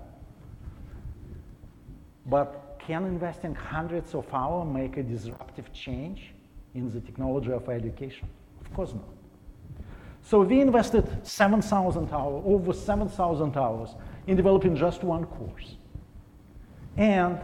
[2.25, 6.35] But can investing hundreds of hours make a disruptive change?
[6.75, 8.27] in the technology of education?
[8.61, 9.07] Of course not.
[10.21, 13.89] So we invested 7,000 hours, over 7,000 hours
[14.27, 15.77] in developing just one course.
[16.97, 17.39] And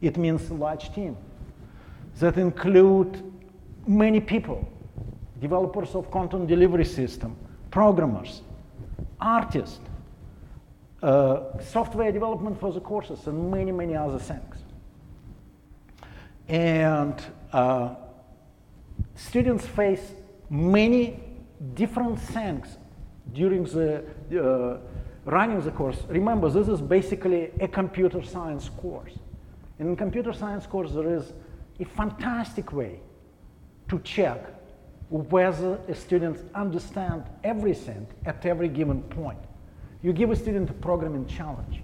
[0.00, 1.16] it means a large team
[2.18, 3.22] that include
[3.86, 4.66] many people,
[5.40, 7.36] developers of content delivery system,
[7.70, 8.42] programmers,
[9.20, 9.80] artists,
[11.02, 14.56] uh, software development for the courses, and many, many other things.
[16.48, 17.20] And
[17.52, 17.96] uh,
[19.14, 20.12] students face
[20.48, 21.20] many
[21.74, 22.78] different things
[23.32, 24.04] during the
[24.40, 24.78] uh,
[25.26, 25.98] running the course.
[26.08, 29.12] Remember, this is basically a computer science course.
[29.78, 31.32] In computer science course, there is
[31.80, 33.00] a fantastic way
[33.88, 34.46] to check
[35.10, 39.38] whether a student understands everything at every given point.
[40.02, 41.82] You give a student a programming challenge.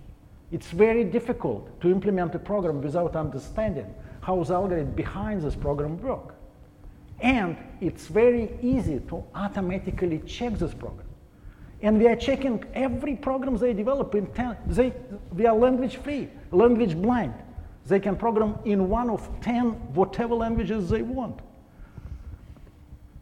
[0.51, 6.01] It's very difficult to implement a program without understanding how the algorithm behind this program
[6.01, 6.35] work.
[7.21, 11.07] And it's very easy to automatically check this program.
[11.81, 14.93] And we are checking every program they develop in 10, they,
[15.33, 17.35] they are language free, language blind.
[17.87, 21.41] They can program in one of 10 whatever languages they want.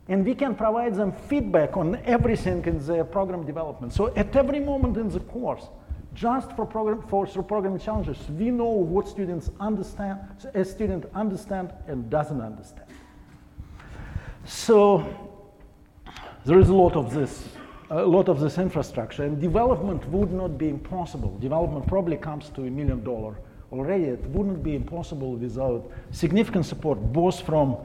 [0.09, 3.92] And we can provide them feedback on everything in their program development.
[3.92, 5.68] So at every moment in the course,
[6.14, 10.18] just for program for through programming challenges, we know what students understand,
[10.55, 12.90] a student understand and doesn't understand.
[14.44, 15.07] So
[16.44, 17.49] there is a lot of this,
[17.90, 21.38] a lot of this infrastructure, and development would not be impossible.
[21.38, 23.37] Development probably comes to a million dollar
[23.72, 24.04] already.
[24.04, 27.76] It wouldn't be impossible without significant support, both from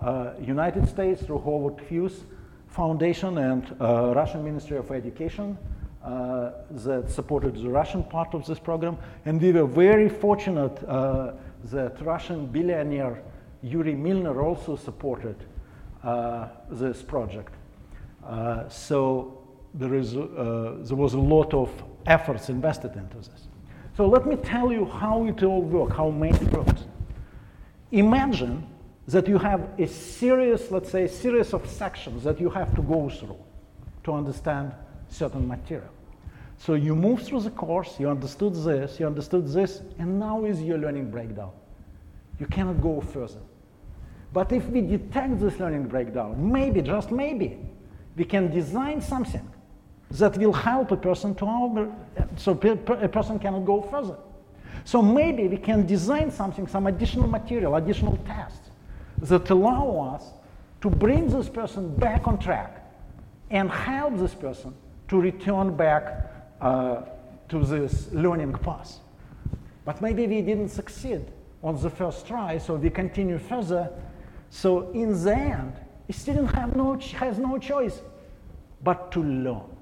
[0.00, 2.24] uh, United States through Howard Hughes
[2.68, 5.56] Foundation and uh, Russian Ministry of Education,
[6.02, 8.98] uh, that supported the Russian part of this program.
[9.24, 11.32] And we were very fortunate uh,
[11.70, 13.22] that Russian billionaire
[13.62, 15.36] Yuri Milner also supported
[16.02, 17.54] uh, this project.
[18.26, 19.38] Uh, so
[19.72, 21.70] there, is, there was a lot of
[22.06, 23.48] efforts invested into this.
[23.96, 26.84] So let me tell you how it all works, how MAIT works.
[27.92, 28.66] Imagine
[29.06, 32.82] that you have a series, let's say, a series of sections that you have to
[32.82, 33.38] go through
[34.02, 34.72] to understand
[35.08, 35.90] certain material.
[36.58, 40.60] So you move through the course, you understood this, you understood this, and now is
[40.60, 41.52] your learning breakdown.
[42.40, 43.40] You cannot go further.
[44.32, 47.58] But if we detect this learning breakdown, maybe, just maybe,
[48.16, 49.48] we can design something
[50.18, 51.92] that will help a person to over,
[52.36, 54.16] so a person cannot go further.
[54.84, 58.70] So maybe we can design something, some additional material, additional tests
[59.18, 60.32] that allow us
[60.82, 62.84] to bring this person back on track
[63.50, 64.74] and help this person
[65.08, 67.02] to return back uh,
[67.48, 68.98] to this learning path.
[69.84, 71.24] But maybe we didn't succeed
[71.62, 73.90] on the first try, so we continue further.
[74.50, 75.72] So in the end,
[76.08, 78.00] a student have no, has no choice
[78.82, 79.73] but to learn.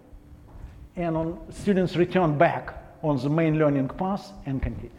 [0.96, 4.92] And on, students return back on the main learning path and continues.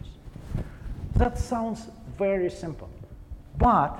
[1.15, 2.89] That sounds very simple.
[3.57, 3.99] But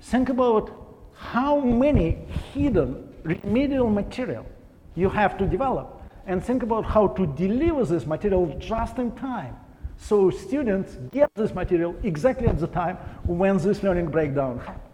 [0.00, 0.72] think about
[1.14, 2.18] how many
[2.54, 4.46] hidden remedial material
[4.94, 9.56] you have to develop and think about how to deliver this material just in time.
[9.98, 14.84] So students get this material exactly at the time when this learning breakdown happens.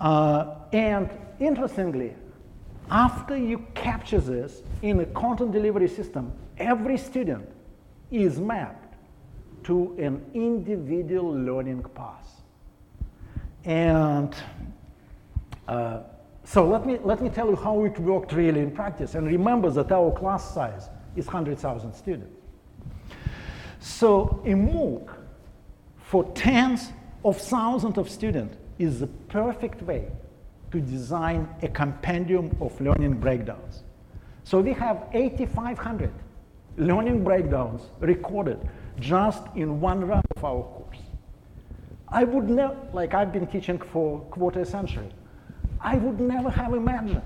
[0.00, 2.14] Uh, and interestingly,
[2.90, 7.48] after you capture this in a content delivery system, every student
[8.10, 8.94] is mapped
[9.64, 12.42] to an individual learning path.
[13.64, 14.34] And
[15.66, 16.00] uh,
[16.44, 19.16] so let me, let me tell you how it worked really in practice.
[19.16, 22.40] And remember that our class size is 100,000 students.
[23.80, 25.12] So a MOOC
[25.98, 26.92] for tens
[27.24, 30.08] of thousands of students is the perfect way
[30.76, 33.82] to design a compendium of learning breakdowns.
[34.44, 36.12] So we have 8,500
[36.76, 38.58] learning breakdowns recorded
[39.00, 40.98] just in one run of our course.
[42.08, 45.08] I would never, like I've been teaching for quarter century,
[45.80, 47.22] I would never have imagined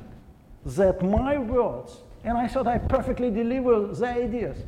[0.66, 4.58] that my words, and I thought I perfectly deliver the ideas,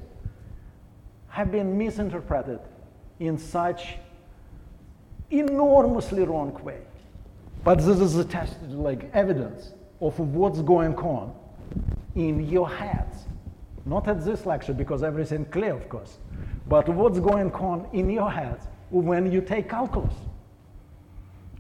[1.29, 2.59] have been misinterpreted
[3.21, 3.95] in such
[5.31, 6.81] enormously wrong way.
[7.65, 11.33] But this is a test, like evidence of what's going on
[12.17, 13.25] in your heads.
[13.85, 16.19] Not at this lecture because everything clear, of course,
[16.69, 20.15] but what's going on in your heads when you take calculus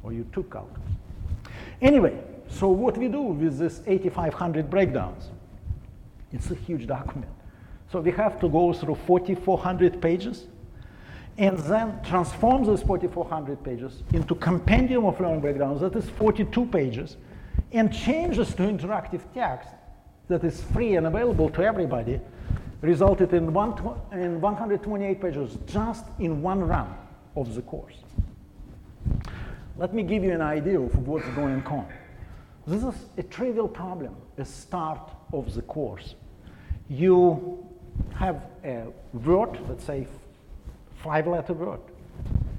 [0.02, 0.80] or you took calculus.
[1.80, 2.18] Anyway,
[2.48, 5.30] so what we do with this 8,500 breakdowns?
[6.32, 7.32] It's a huge document.
[7.90, 10.46] So we have to go through 4,400 pages
[11.38, 17.16] and then transform those 4,400 pages into compendium of learning breakdowns that is 42 pages
[17.72, 19.70] and changes to interactive text
[20.28, 22.20] that is free and available to everybody
[22.82, 23.72] resulted in, one,
[24.12, 26.94] in 128 pages just in one run
[27.36, 27.96] of the course.
[29.78, 31.86] Let me give you an idea of what's going on.
[32.66, 36.14] This is a trivial problem, a start of the course.
[36.88, 37.66] You
[38.14, 40.06] have a word, let's say
[41.02, 41.80] five letter word,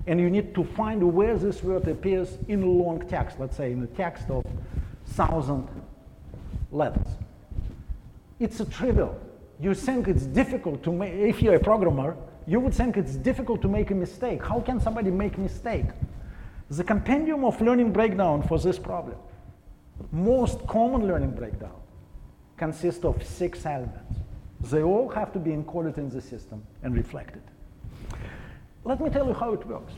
[0.08, 3.72] and you need to find where this word appears in a long text, let's say
[3.72, 4.46] in a text of
[5.08, 5.68] thousand
[6.72, 7.08] letters.
[8.40, 9.20] It's a trivial.
[9.60, 13.62] You think it's difficult to make, if you're a programmer, you would think it's difficult
[13.62, 14.44] to make a mistake.
[14.44, 15.86] How can somebody make mistake?
[16.70, 19.16] The compendium of learning breakdown for this problem,
[20.12, 21.80] most common learning breakdown,
[22.58, 24.18] consists of six elements.
[24.60, 27.44] They all have to be encoded in the system and reflected.
[28.86, 29.94] Let me tell you how it works.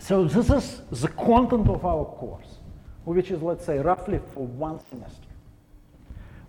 [0.00, 2.58] So this is the content of our course,
[3.04, 5.26] which is, let's say, roughly for one semester.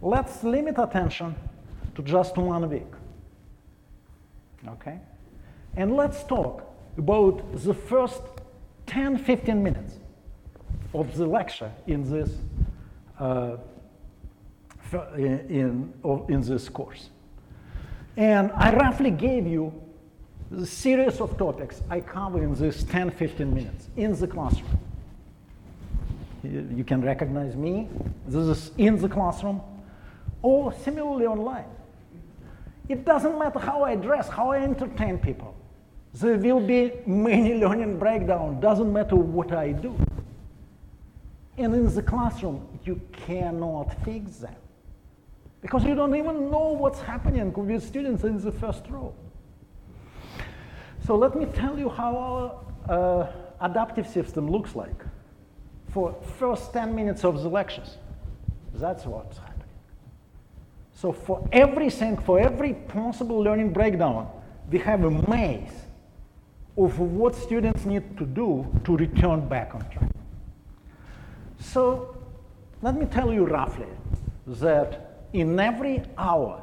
[0.02, 1.36] Let's limit attention
[1.96, 2.92] to just one week.
[4.68, 5.00] Okay?
[5.76, 6.64] And let's talk
[6.98, 8.22] about the first
[8.86, 9.96] 10, 15 minutes
[10.94, 12.32] of the lecture in this,
[13.20, 13.58] uh,
[15.16, 15.94] in,
[16.30, 17.10] in this course.
[18.16, 19.74] And I roughly gave you
[20.50, 24.80] the series of topics I cover in this 10, 15 minutes in the classroom.
[26.44, 27.90] You can recognize me.
[28.28, 29.62] This is in the classroom
[30.42, 31.66] or similarly online.
[32.88, 35.54] It doesn't matter how I dress, how I entertain people.
[36.14, 38.62] There will be many learning breakdown.
[38.62, 39.98] Doesn't matter what I do.
[41.58, 44.56] And in the classroom, you cannot fix them
[45.62, 49.14] because you don't even know what's happening with students in the first row.
[51.08, 52.18] So let me tell you how
[52.90, 53.32] our uh,
[53.62, 55.06] adaptive system looks like
[55.94, 57.96] for first 10 minutes of the lectures.
[58.74, 59.70] That's what's happening.
[60.92, 64.30] So for everything, for every possible learning breakdown,
[64.70, 65.72] we have a maze
[66.78, 70.12] of what students need to do to return back on track.
[71.58, 72.18] So
[72.82, 73.88] let me tell you roughly
[74.46, 76.62] that in every hour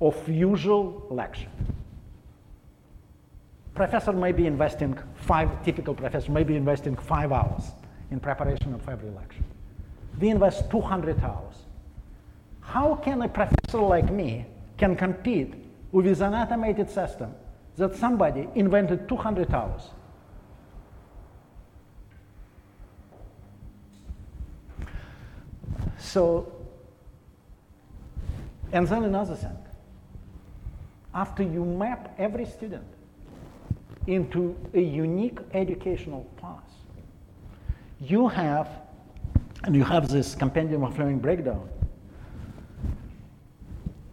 [0.00, 1.50] of usual lecture,
[3.74, 7.64] professor may be investing five, typical professor may be investing five hours
[8.10, 9.42] in preparation of every lecture.
[10.20, 11.56] We invest 200 hours.
[12.60, 14.46] How can a professor like me
[14.78, 15.54] can compete
[15.90, 17.34] with an automated system
[17.76, 19.82] that somebody invented 200 hours?
[25.98, 26.52] So,
[28.72, 29.56] and then another thing.
[31.12, 32.93] After you map every student
[34.06, 36.62] into a unique educational path,
[38.00, 38.68] you have,
[39.64, 41.68] and you have this compendium of learning breakdown,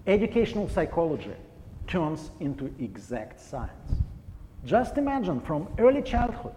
[0.08, 1.34] educational psychology
[1.88, 3.92] turns into exact science.
[4.66, 6.56] Just imagine from early childhood,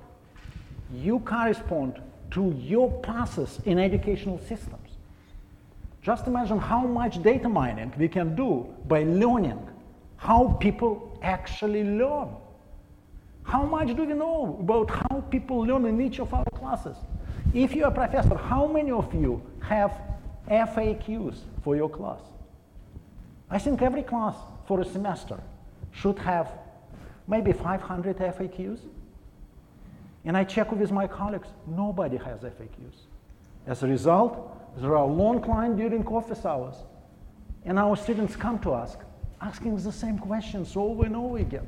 [0.92, 4.90] you correspond to your passes in educational systems.
[6.02, 9.58] Just imagine how much data mining we can do by learning
[10.16, 12.28] how people actually learn.
[13.44, 16.96] How much do we know about how people learn in each of our classes?
[17.52, 19.92] If you're a professor, how many of you have
[20.48, 22.20] FAQs for your class?
[23.50, 24.34] I think every class
[24.66, 25.38] for a semester
[25.92, 26.50] should have
[27.28, 28.80] maybe 500 FAQs.
[30.24, 32.96] And I check with my colleagues, nobody has FAQs.
[33.66, 36.76] As a result, there are long lines during office hours.
[37.64, 38.96] And our students come to us
[39.40, 41.66] asking the same questions over and over again.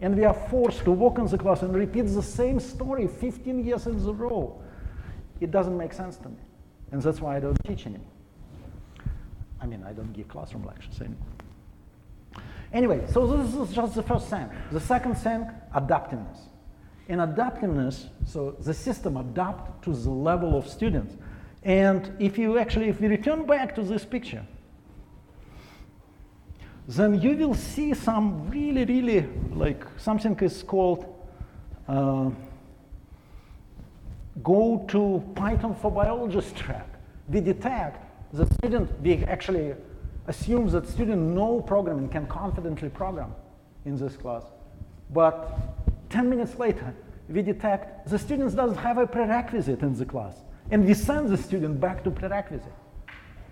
[0.00, 3.64] And we are forced to walk in the class and repeat the same story 15
[3.64, 4.60] years in a row.
[5.40, 6.38] It doesn't make sense to me.
[6.92, 8.06] And that's why I don't teach anymore.
[9.60, 11.26] I mean, I don't give classroom lectures anymore.
[12.72, 14.48] Anyway, so this is just the first thing.
[14.72, 16.38] The second thing, adaptiveness.
[17.08, 21.16] In adaptiveness, so the system adapt to the level of students.
[21.62, 24.46] And if you actually, if we return back to this picture,
[26.88, 31.04] then you will see some really, really, like something is called
[31.88, 32.30] uh,
[34.42, 36.86] go to Python for biologists track.
[37.28, 39.74] We detect the student, we actually
[40.26, 43.34] assume that student know programming, can confidently program
[43.84, 44.44] in this class.
[45.12, 45.58] But
[46.10, 46.94] 10 minutes later,
[47.28, 50.34] we detect the student doesn't have a prerequisite in the class.
[50.70, 52.72] And we send the student back to prerequisite.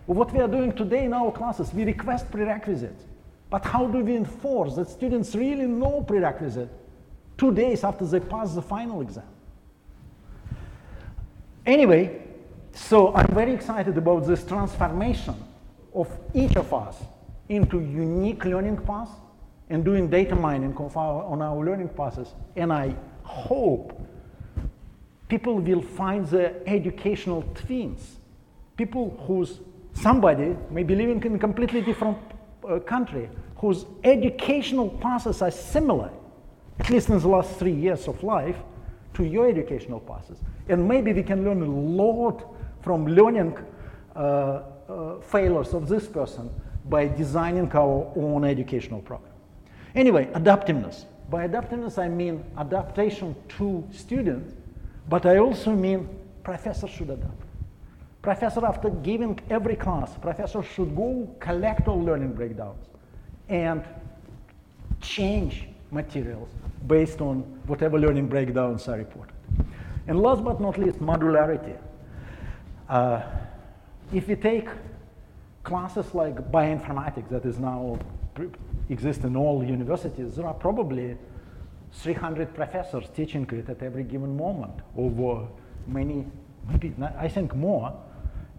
[0.07, 3.05] What we are doing today in our classes, we request prerequisites.
[3.51, 6.69] But how do we enforce that students really know prerequisite
[7.37, 9.25] two days after they pass the final exam?
[11.65, 12.23] Anyway,
[12.73, 15.35] so I'm very excited about this transformation
[15.95, 16.97] of each of us
[17.49, 19.13] into unique learning paths
[19.71, 22.35] and doing data mining our, on our learning paths.
[22.57, 24.01] And I hope
[25.29, 28.17] people will find the educational twins,
[28.77, 29.61] people whose
[29.93, 32.17] somebody may be living in completely different
[32.67, 36.11] uh, country whose educational passes are similar,
[36.79, 38.57] at least in the last three years of life,
[39.15, 40.39] to your educational passes.
[40.69, 43.59] And maybe we can learn a lot from learning
[44.15, 44.19] uh,
[44.89, 46.51] uh, failures of this person
[46.89, 49.33] by designing our own educational program.
[49.95, 51.05] Anyway, adaptiveness.
[51.29, 54.55] By adaptiveness, I mean adaptation to students,
[55.09, 56.09] but I also mean
[56.43, 57.48] professors should adapt.
[58.23, 62.85] Professor, after giving every class, professor should go collect all learning breakdowns
[63.49, 63.85] and
[65.01, 66.49] change materials
[66.87, 69.35] based on whatever learning breakdowns are reported.
[70.07, 71.77] And last but not least, modularity.
[72.89, 73.23] Uh,
[74.13, 74.69] if we take
[75.63, 77.99] classes like bioinformatics that is now
[78.89, 81.17] exist in all universities, there are probably
[81.93, 85.47] 300 professors teaching it at every given moment over
[85.87, 86.27] many,
[86.69, 87.95] maybe I think more,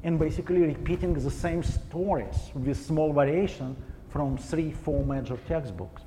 [0.04, 3.76] and basically repeating the same stories with small variation
[4.10, 6.02] from three, four major textbooks.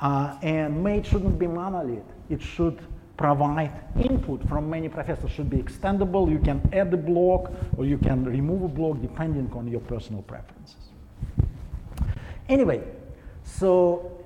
[0.00, 2.04] Uh, and MAIT shouldn't be monolith.
[2.28, 2.80] It should
[3.16, 6.30] provide input from many professors should be extendable.
[6.30, 10.22] You can add a block or you can remove a block depending on your personal
[10.22, 10.90] preferences.
[12.48, 12.82] Anyway,
[13.42, 14.24] so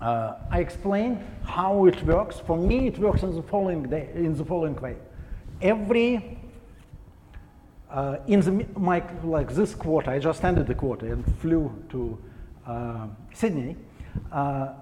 [0.00, 2.38] uh, I explained how it works.
[2.38, 4.96] For me, it works in the following, day, in the following way.
[5.60, 6.38] Every,
[7.92, 12.18] uh, in the, my, like this quarter, I just ended the quarter and flew to
[12.66, 13.76] uh, Sydney.
[14.30, 14.72] Uh,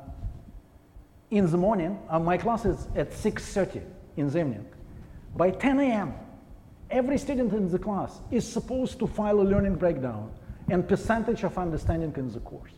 [1.30, 3.82] in the morning, uh, my class is at 6.30
[4.16, 4.66] in the evening.
[5.36, 6.14] By 10 a.m.,
[6.90, 10.30] every student in the class is supposed to file a learning breakdown
[10.68, 12.72] and percentage of understanding in the course.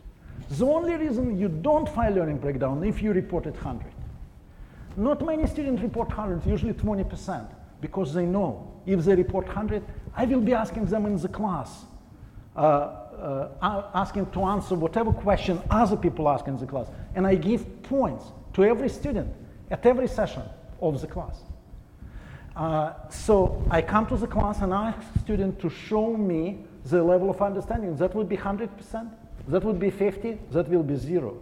[0.49, 3.85] The only reason you don't file learning breakdown if you reported 100.
[4.97, 7.47] Not many students report 100, usually 20%,
[7.83, 9.83] because they know if they report 100,
[10.15, 11.83] I will be asking them in the class,
[12.55, 16.87] uh, uh, asking to answer whatever question other people ask in the class.
[17.13, 19.29] And I give points to every student
[19.69, 20.43] at every session
[20.81, 21.37] of the class.
[22.55, 27.29] Uh, so I come to the class and ask student to show me the level
[27.29, 27.97] of understanding.
[27.97, 29.09] That would be 100%,
[29.49, 31.37] that would be 50, that will be zero.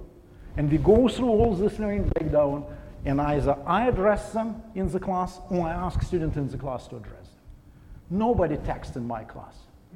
[0.57, 2.65] And we go through all this learning breakdown
[3.05, 6.87] and either I address them in the class or I ask students in the class
[6.89, 8.19] to address them.
[8.19, 9.55] Nobody texts in my class.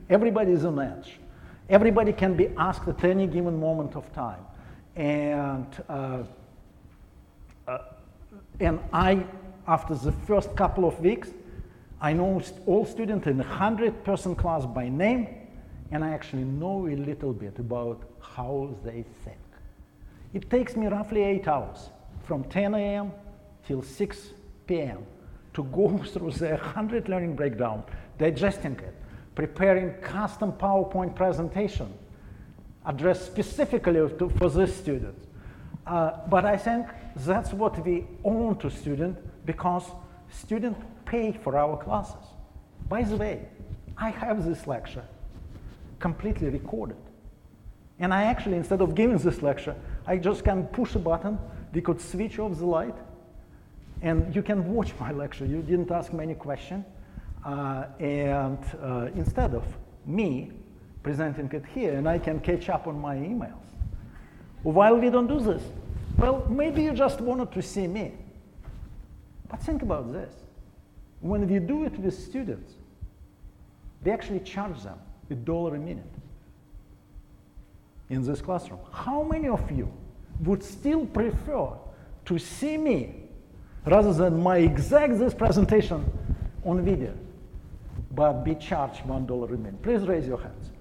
[0.10, 1.20] Everybody is on edge.
[1.70, 4.39] Everybody can be asked at any given moment of time.
[4.95, 6.24] And uh,
[7.68, 7.78] uh,
[8.60, 9.26] and I,
[9.68, 11.30] after the first couple of weeks,
[11.99, 15.28] I know all students in a 100-person class by name,
[15.91, 19.38] and I actually know a little bit about how they think.
[20.34, 21.89] It takes me roughly eight hours,
[22.26, 23.12] from 10 a.m.
[23.66, 24.30] till 6
[24.68, 25.06] p.m.,
[25.54, 27.84] to go through the 100 learning breakdown,
[28.18, 28.94] digesting it,
[29.36, 31.92] preparing custom PowerPoint presentation,
[32.86, 35.16] addressed specifically to, for this student.
[35.88, 39.84] Uh, but I think that's what we owe to students because
[40.30, 42.28] students pay for our classes.
[42.90, 43.48] By the way,
[43.98, 45.06] I have this lecture
[46.00, 46.98] completely recorded.
[48.00, 51.40] And I actually, instead of giving this lecture, I just can push a button,
[51.76, 52.96] we could switch off the light,
[54.02, 55.46] and you can watch my lecture.
[55.46, 56.86] You didn't ask me any question.
[57.46, 59.64] Uh, and uh, instead of
[60.06, 60.52] me
[61.04, 63.62] presenting it here, and I can catch up on my emails.
[64.64, 65.62] While we don't do this,
[66.18, 68.14] well, maybe you just wanted to see me.
[69.48, 70.34] But think about this.
[71.20, 72.74] When we do it with students,
[74.04, 74.98] we actually charge them
[75.30, 76.06] a dollar a minute
[78.10, 78.80] in this classroom.
[78.92, 79.92] How many of you
[80.42, 81.70] would still prefer
[82.26, 83.16] to see me
[83.86, 86.04] rather than my exact this presentation
[86.64, 87.14] on video,
[88.12, 89.82] but be charged one dollar a minute?
[89.82, 90.72] Please raise your hands.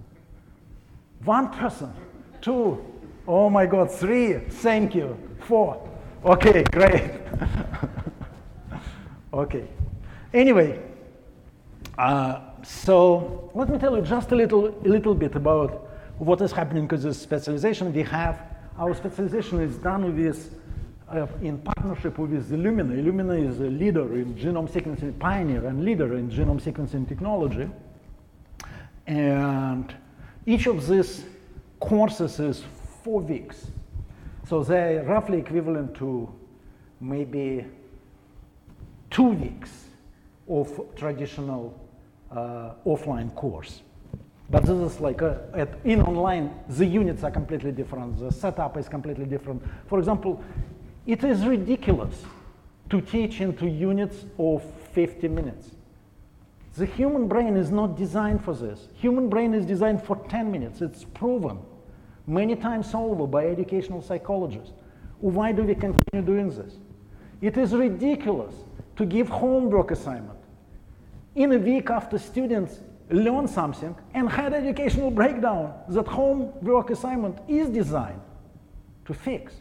[1.24, 1.92] One person,
[2.40, 2.82] two,
[3.26, 5.16] Oh my God, three, thank you.
[5.40, 5.88] Four,
[6.24, 7.10] okay, great.
[9.32, 9.66] okay.
[10.34, 10.82] Anyway,
[11.96, 15.88] uh, so let me tell you just a little, a little bit about
[16.18, 17.94] what is happening with this specialization.
[17.94, 18.42] We have,
[18.78, 20.54] our specialization is done with,
[21.08, 22.92] uh, in partnership with Illumina.
[23.00, 27.68] Illumina is a leader in genome sequencing, pioneer and leader in genome sequencing technology.
[29.06, 29.94] And
[30.46, 31.24] each of these
[31.78, 32.64] courses is
[33.02, 33.66] four weeks.
[34.48, 36.32] So they're roughly equivalent to
[37.00, 37.64] maybe
[39.10, 39.70] two weeks
[40.48, 41.78] of traditional
[42.30, 43.82] uh, offline course.
[44.50, 48.18] But this is like a, at, in online, the units are completely different.
[48.18, 49.62] The setup is completely different.
[49.86, 50.42] For example,
[51.06, 52.22] it is ridiculous
[52.90, 55.70] to teach into units of 50 minutes.
[56.76, 58.88] The human brain is not designed for this.
[58.96, 60.80] Human brain is designed for 10 minutes.
[60.82, 61.58] It's proven
[62.26, 64.72] many times over by educational psychologists.
[65.20, 66.74] Why do we continue doing this?
[67.40, 68.54] It is ridiculous
[68.96, 70.38] to give homework assignment
[71.34, 72.80] in a week after students
[73.10, 78.20] learn something and had educational breakdown that homework assignment is designed
[79.04, 79.54] to fix.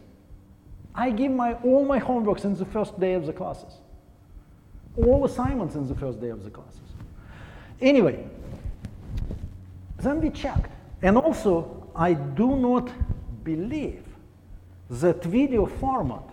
[0.95, 3.79] I give my, all my homeworks in the first day of the classes.
[4.95, 6.79] All assignments in the first day of the classes.
[7.81, 8.25] Anyway,
[9.97, 10.71] then we checked.
[11.01, 12.89] And also, I do not
[13.43, 14.03] believe
[14.89, 16.23] that video format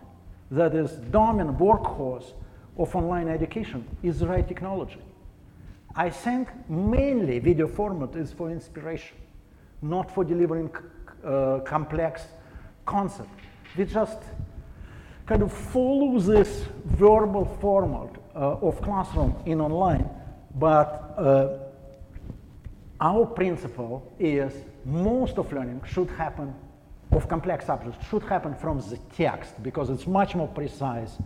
[0.50, 2.32] that is dominant workhorse
[2.76, 5.00] of online education is the right technology.
[5.94, 9.16] I think mainly video format is for inspiration,
[9.82, 10.70] not for delivering
[11.24, 12.22] uh, complex
[12.86, 13.28] concept.
[13.76, 14.18] We just
[15.26, 20.08] kind of follow this verbal format uh, of classroom in online,
[20.54, 21.58] but uh,
[23.00, 24.52] our principle is
[24.84, 26.54] most of learning should happen
[27.12, 31.18] of complex subjects should happen from the text because it's much more precise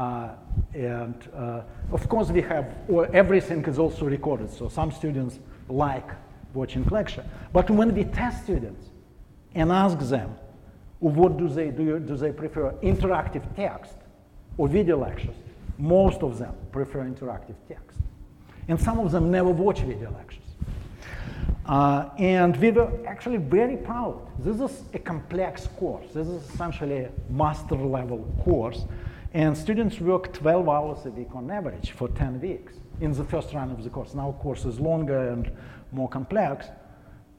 [0.00, 0.30] uh,
[0.72, 1.60] and uh,
[1.92, 2.66] of course we have
[3.12, 5.38] everything is also recorded so some students
[5.68, 6.08] like
[6.54, 8.86] watching lecture but when we test students
[9.54, 10.30] and ask them
[11.00, 13.96] what do they do do they prefer interactive text
[14.56, 15.36] or video lectures
[15.76, 17.98] most of them prefer interactive text
[18.68, 20.50] and some of them never watch video lectures
[21.66, 24.26] uh, and we were actually very proud.
[24.40, 26.06] This is a complex course.
[26.12, 28.86] This is essentially a master level course.
[29.32, 33.54] And students work 12 hours a week on average for 10 weeks in the first
[33.54, 34.14] run of the course.
[34.14, 35.50] Now, course is longer and
[35.92, 36.66] more complex.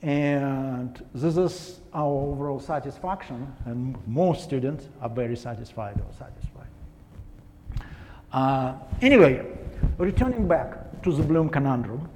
[0.01, 3.53] And this is our overall satisfaction.
[3.65, 6.67] And most students are very satisfied or satisfied.
[8.31, 9.45] Uh, anyway,
[9.97, 12.09] returning back to the Bloom conundrum.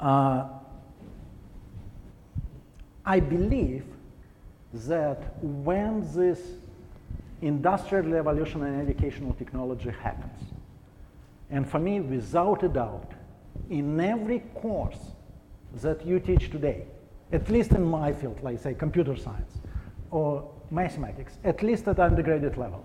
[0.00, 0.48] Uh,
[3.04, 3.84] I believe
[4.72, 6.40] that when this
[7.42, 10.40] industrial revolution in educational technology happens,
[11.50, 13.12] and for me, without a doubt,
[13.68, 14.98] in every course
[15.82, 16.84] that you teach today,
[17.32, 19.58] at least in my field, like say computer science
[20.10, 22.84] or mathematics, at least at undergraduate level,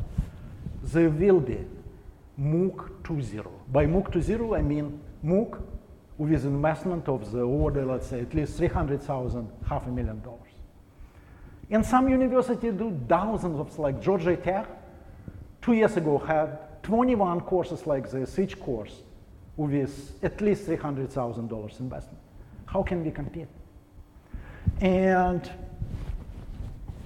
[0.83, 1.59] there will be
[2.39, 3.47] MOOC 2.0.
[3.71, 5.61] By MOOC 2.0, I mean MOOC
[6.17, 10.46] with investment of the order, let's say, at least 300,000, half a million dollars.
[11.69, 14.67] And some universities do thousands of, like Georgia Tech,
[15.61, 19.01] two years ago had 21 courses like this, each course
[19.57, 22.19] with at least $300,000 investment.
[22.67, 23.47] How can we compete?
[24.79, 25.49] And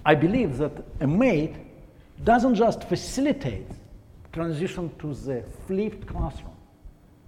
[0.05, 1.55] I believe that a MAIT
[2.24, 3.68] doesn't just facilitate
[4.34, 6.55] transition to the flipped classroom,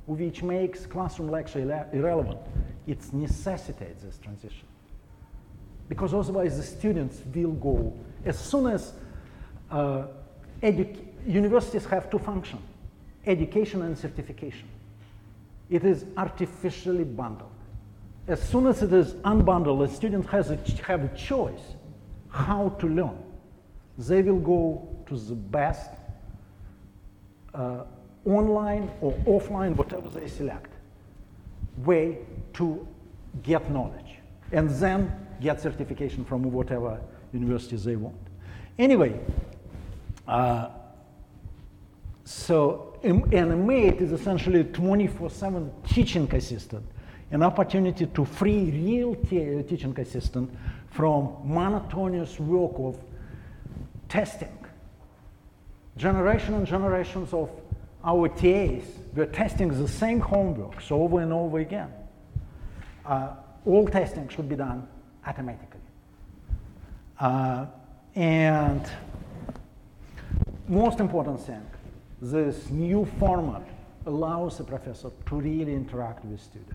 [0.05, 2.39] which makes classroom lecture irrelevant.
[2.85, 4.67] It necessitates this transition.
[5.89, 7.93] Because otherwise the students will go,
[8.25, 8.93] as soon as
[9.69, 10.05] uh,
[11.27, 12.61] universities have two functions,
[13.25, 14.67] education and certification.
[15.69, 17.49] It is artificially bundled.
[18.27, 21.75] As soon as it is unbundled, the student has a, have a choice
[22.29, 23.17] how to learn.
[23.97, 25.91] They will go to the best
[27.53, 27.83] uh,
[28.25, 30.71] online or offline, whatever they select,
[31.77, 32.19] way
[32.53, 32.87] to
[33.41, 34.19] get knowledge
[34.53, 35.11] and then
[35.41, 36.99] get certification from whatever
[37.33, 38.15] universities they want.
[38.77, 39.19] Anyway,
[40.27, 40.69] uh,
[42.23, 46.85] so an MAIT is essentially a 24-7 teaching assistant,
[47.31, 50.49] an opportunity to free real teaching assistant
[50.91, 52.97] from monotonous work of
[54.07, 54.57] testing.
[55.97, 57.49] Generation and generations of
[58.03, 61.91] our TAs were testing the same homeworks over and over again.
[63.05, 63.29] Uh,
[63.65, 64.87] all testing should be done
[65.25, 65.79] automatically.
[67.19, 67.65] Uh,
[68.15, 68.85] and
[70.67, 71.65] most important thing,
[72.21, 73.63] this new format
[74.05, 76.73] allows the professor to really interact with students.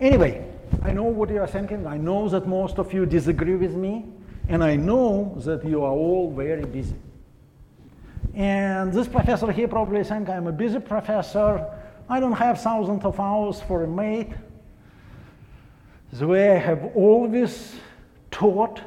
[0.00, 0.44] Anyway,
[0.82, 1.86] I know what you are thinking.
[1.86, 4.06] I know that most of you disagree with me,
[4.48, 6.96] and I know that you are all very busy.
[8.34, 11.64] And this professor here probably think I'm a busy professor.
[12.08, 14.32] I don't have thousands of hours for a MAIT.
[16.14, 17.74] The way I have always
[18.30, 18.80] taught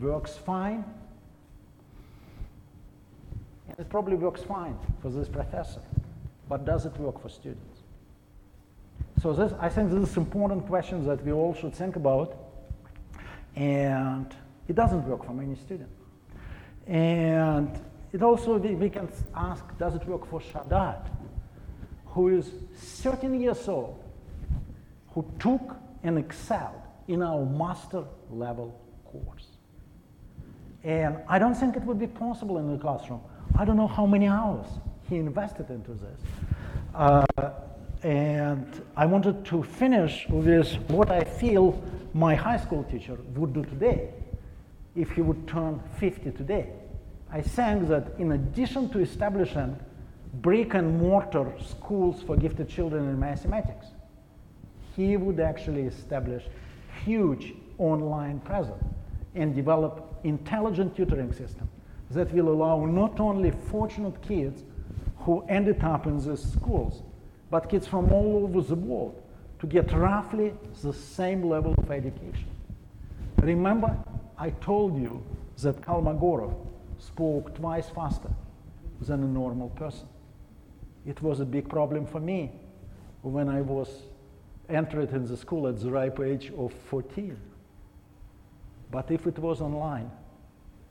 [0.00, 0.84] works fine.
[3.68, 5.80] And it probably works fine for this professor.
[6.48, 7.80] But does it work for students?
[9.22, 12.36] So this, I think this is important question that we all should think about.
[13.56, 14.34] And
[14.68, 15.98] it doesn't work for many students.
[16.86, 17.70] And
[18.12, 21.06] it also, we can ask, does it work for Shadat?
[22.12, 24.02] who is 13 years old,
[25.14, 29.46] who took and excelled in our master level course.
[30.84, 33.20] And I don't think it would be possible in the classroom.
[33.58, 34.66] I don't know how many hours
[35.08, 36.20] he invested into this.
[36.94, 37.24] Uh,
[38.02, 41.82] and I wanted to finish with what I feel
[42.14, 44.10] my high school teacher would do today
[44.96, 46.70] if he would turn 50 today.
[47.30, 49.78] I think that in addition to establishing
[50.34, 53.86] brick and mortar schools for gifted children in mathematics,
[55.06, 56.44] he would actually establish
[57.04, 58.84] huge online presence
[59.34, 61.68] and develop intelligent tutoring system
[62.10, 64.64] that will allow not only fortunate kids
[65.18, 67.02] who ended up in these schools,
[67.50, 69.22] but kids from all over the world
[69.60, 72.48] to get roughly the same level of education.
[73.38, 73.96] Remember,
[74.38, 75.22] I told you
[75.62, 76.54] that Kolmogorov
[76.98, 78.30] spoke twice faster
[79.00, 80.08] than a normal person.
[81.06, 82.50] It was a big problem for me
[83.22, 83.88] when I was
[84.70, 87.36] entered in the school at the ripe age of 14.
[88.90, 90.10] But if it was online,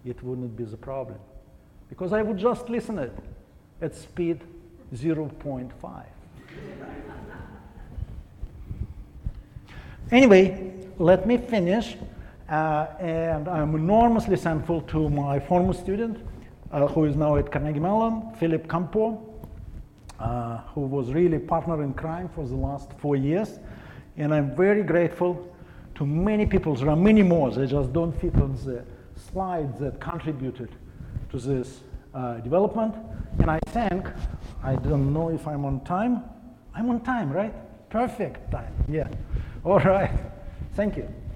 [0.05, 1.19] it wouldn't be the problem.
[1.89, 3.13] Because I would just listen it
[3.81, 4.41] at speed
[4.93, 6.03] 0.5.
[10.11, 11.97] anyway, let me finish.
[12.49, 16.17] Uh, and I'm enormously thankful to my former student,
[16.71, 19.28] uh, who is now at Carnegie Mellon, Phillip Compeau,
[20.19, 23.59] uh, who was really partner in crime for the last four years.
[24.17, 25.47] And I'm very grateful
[25.95, 26.75] to many people.
[26.75, 27.51] There are many more.
[27.51, 28.83] They just don't fit on the
[29.15, 30.69] slides that contributed
[31.31, 31.81] to this
[32.13, 32.95] uh, development.
[33.39, 34.07] And I thank,
[34.63, 36.23] I don't know if I'm on time.
[36.75, 37.53] I'm on time, right?
[37.89, 38.73] Perfect time.
[38.87, 39.07] Yeah.
[39.63, 40.11] All right.
[40.73, 41.03] Thank you.
[41.03, 41.28] Thank you.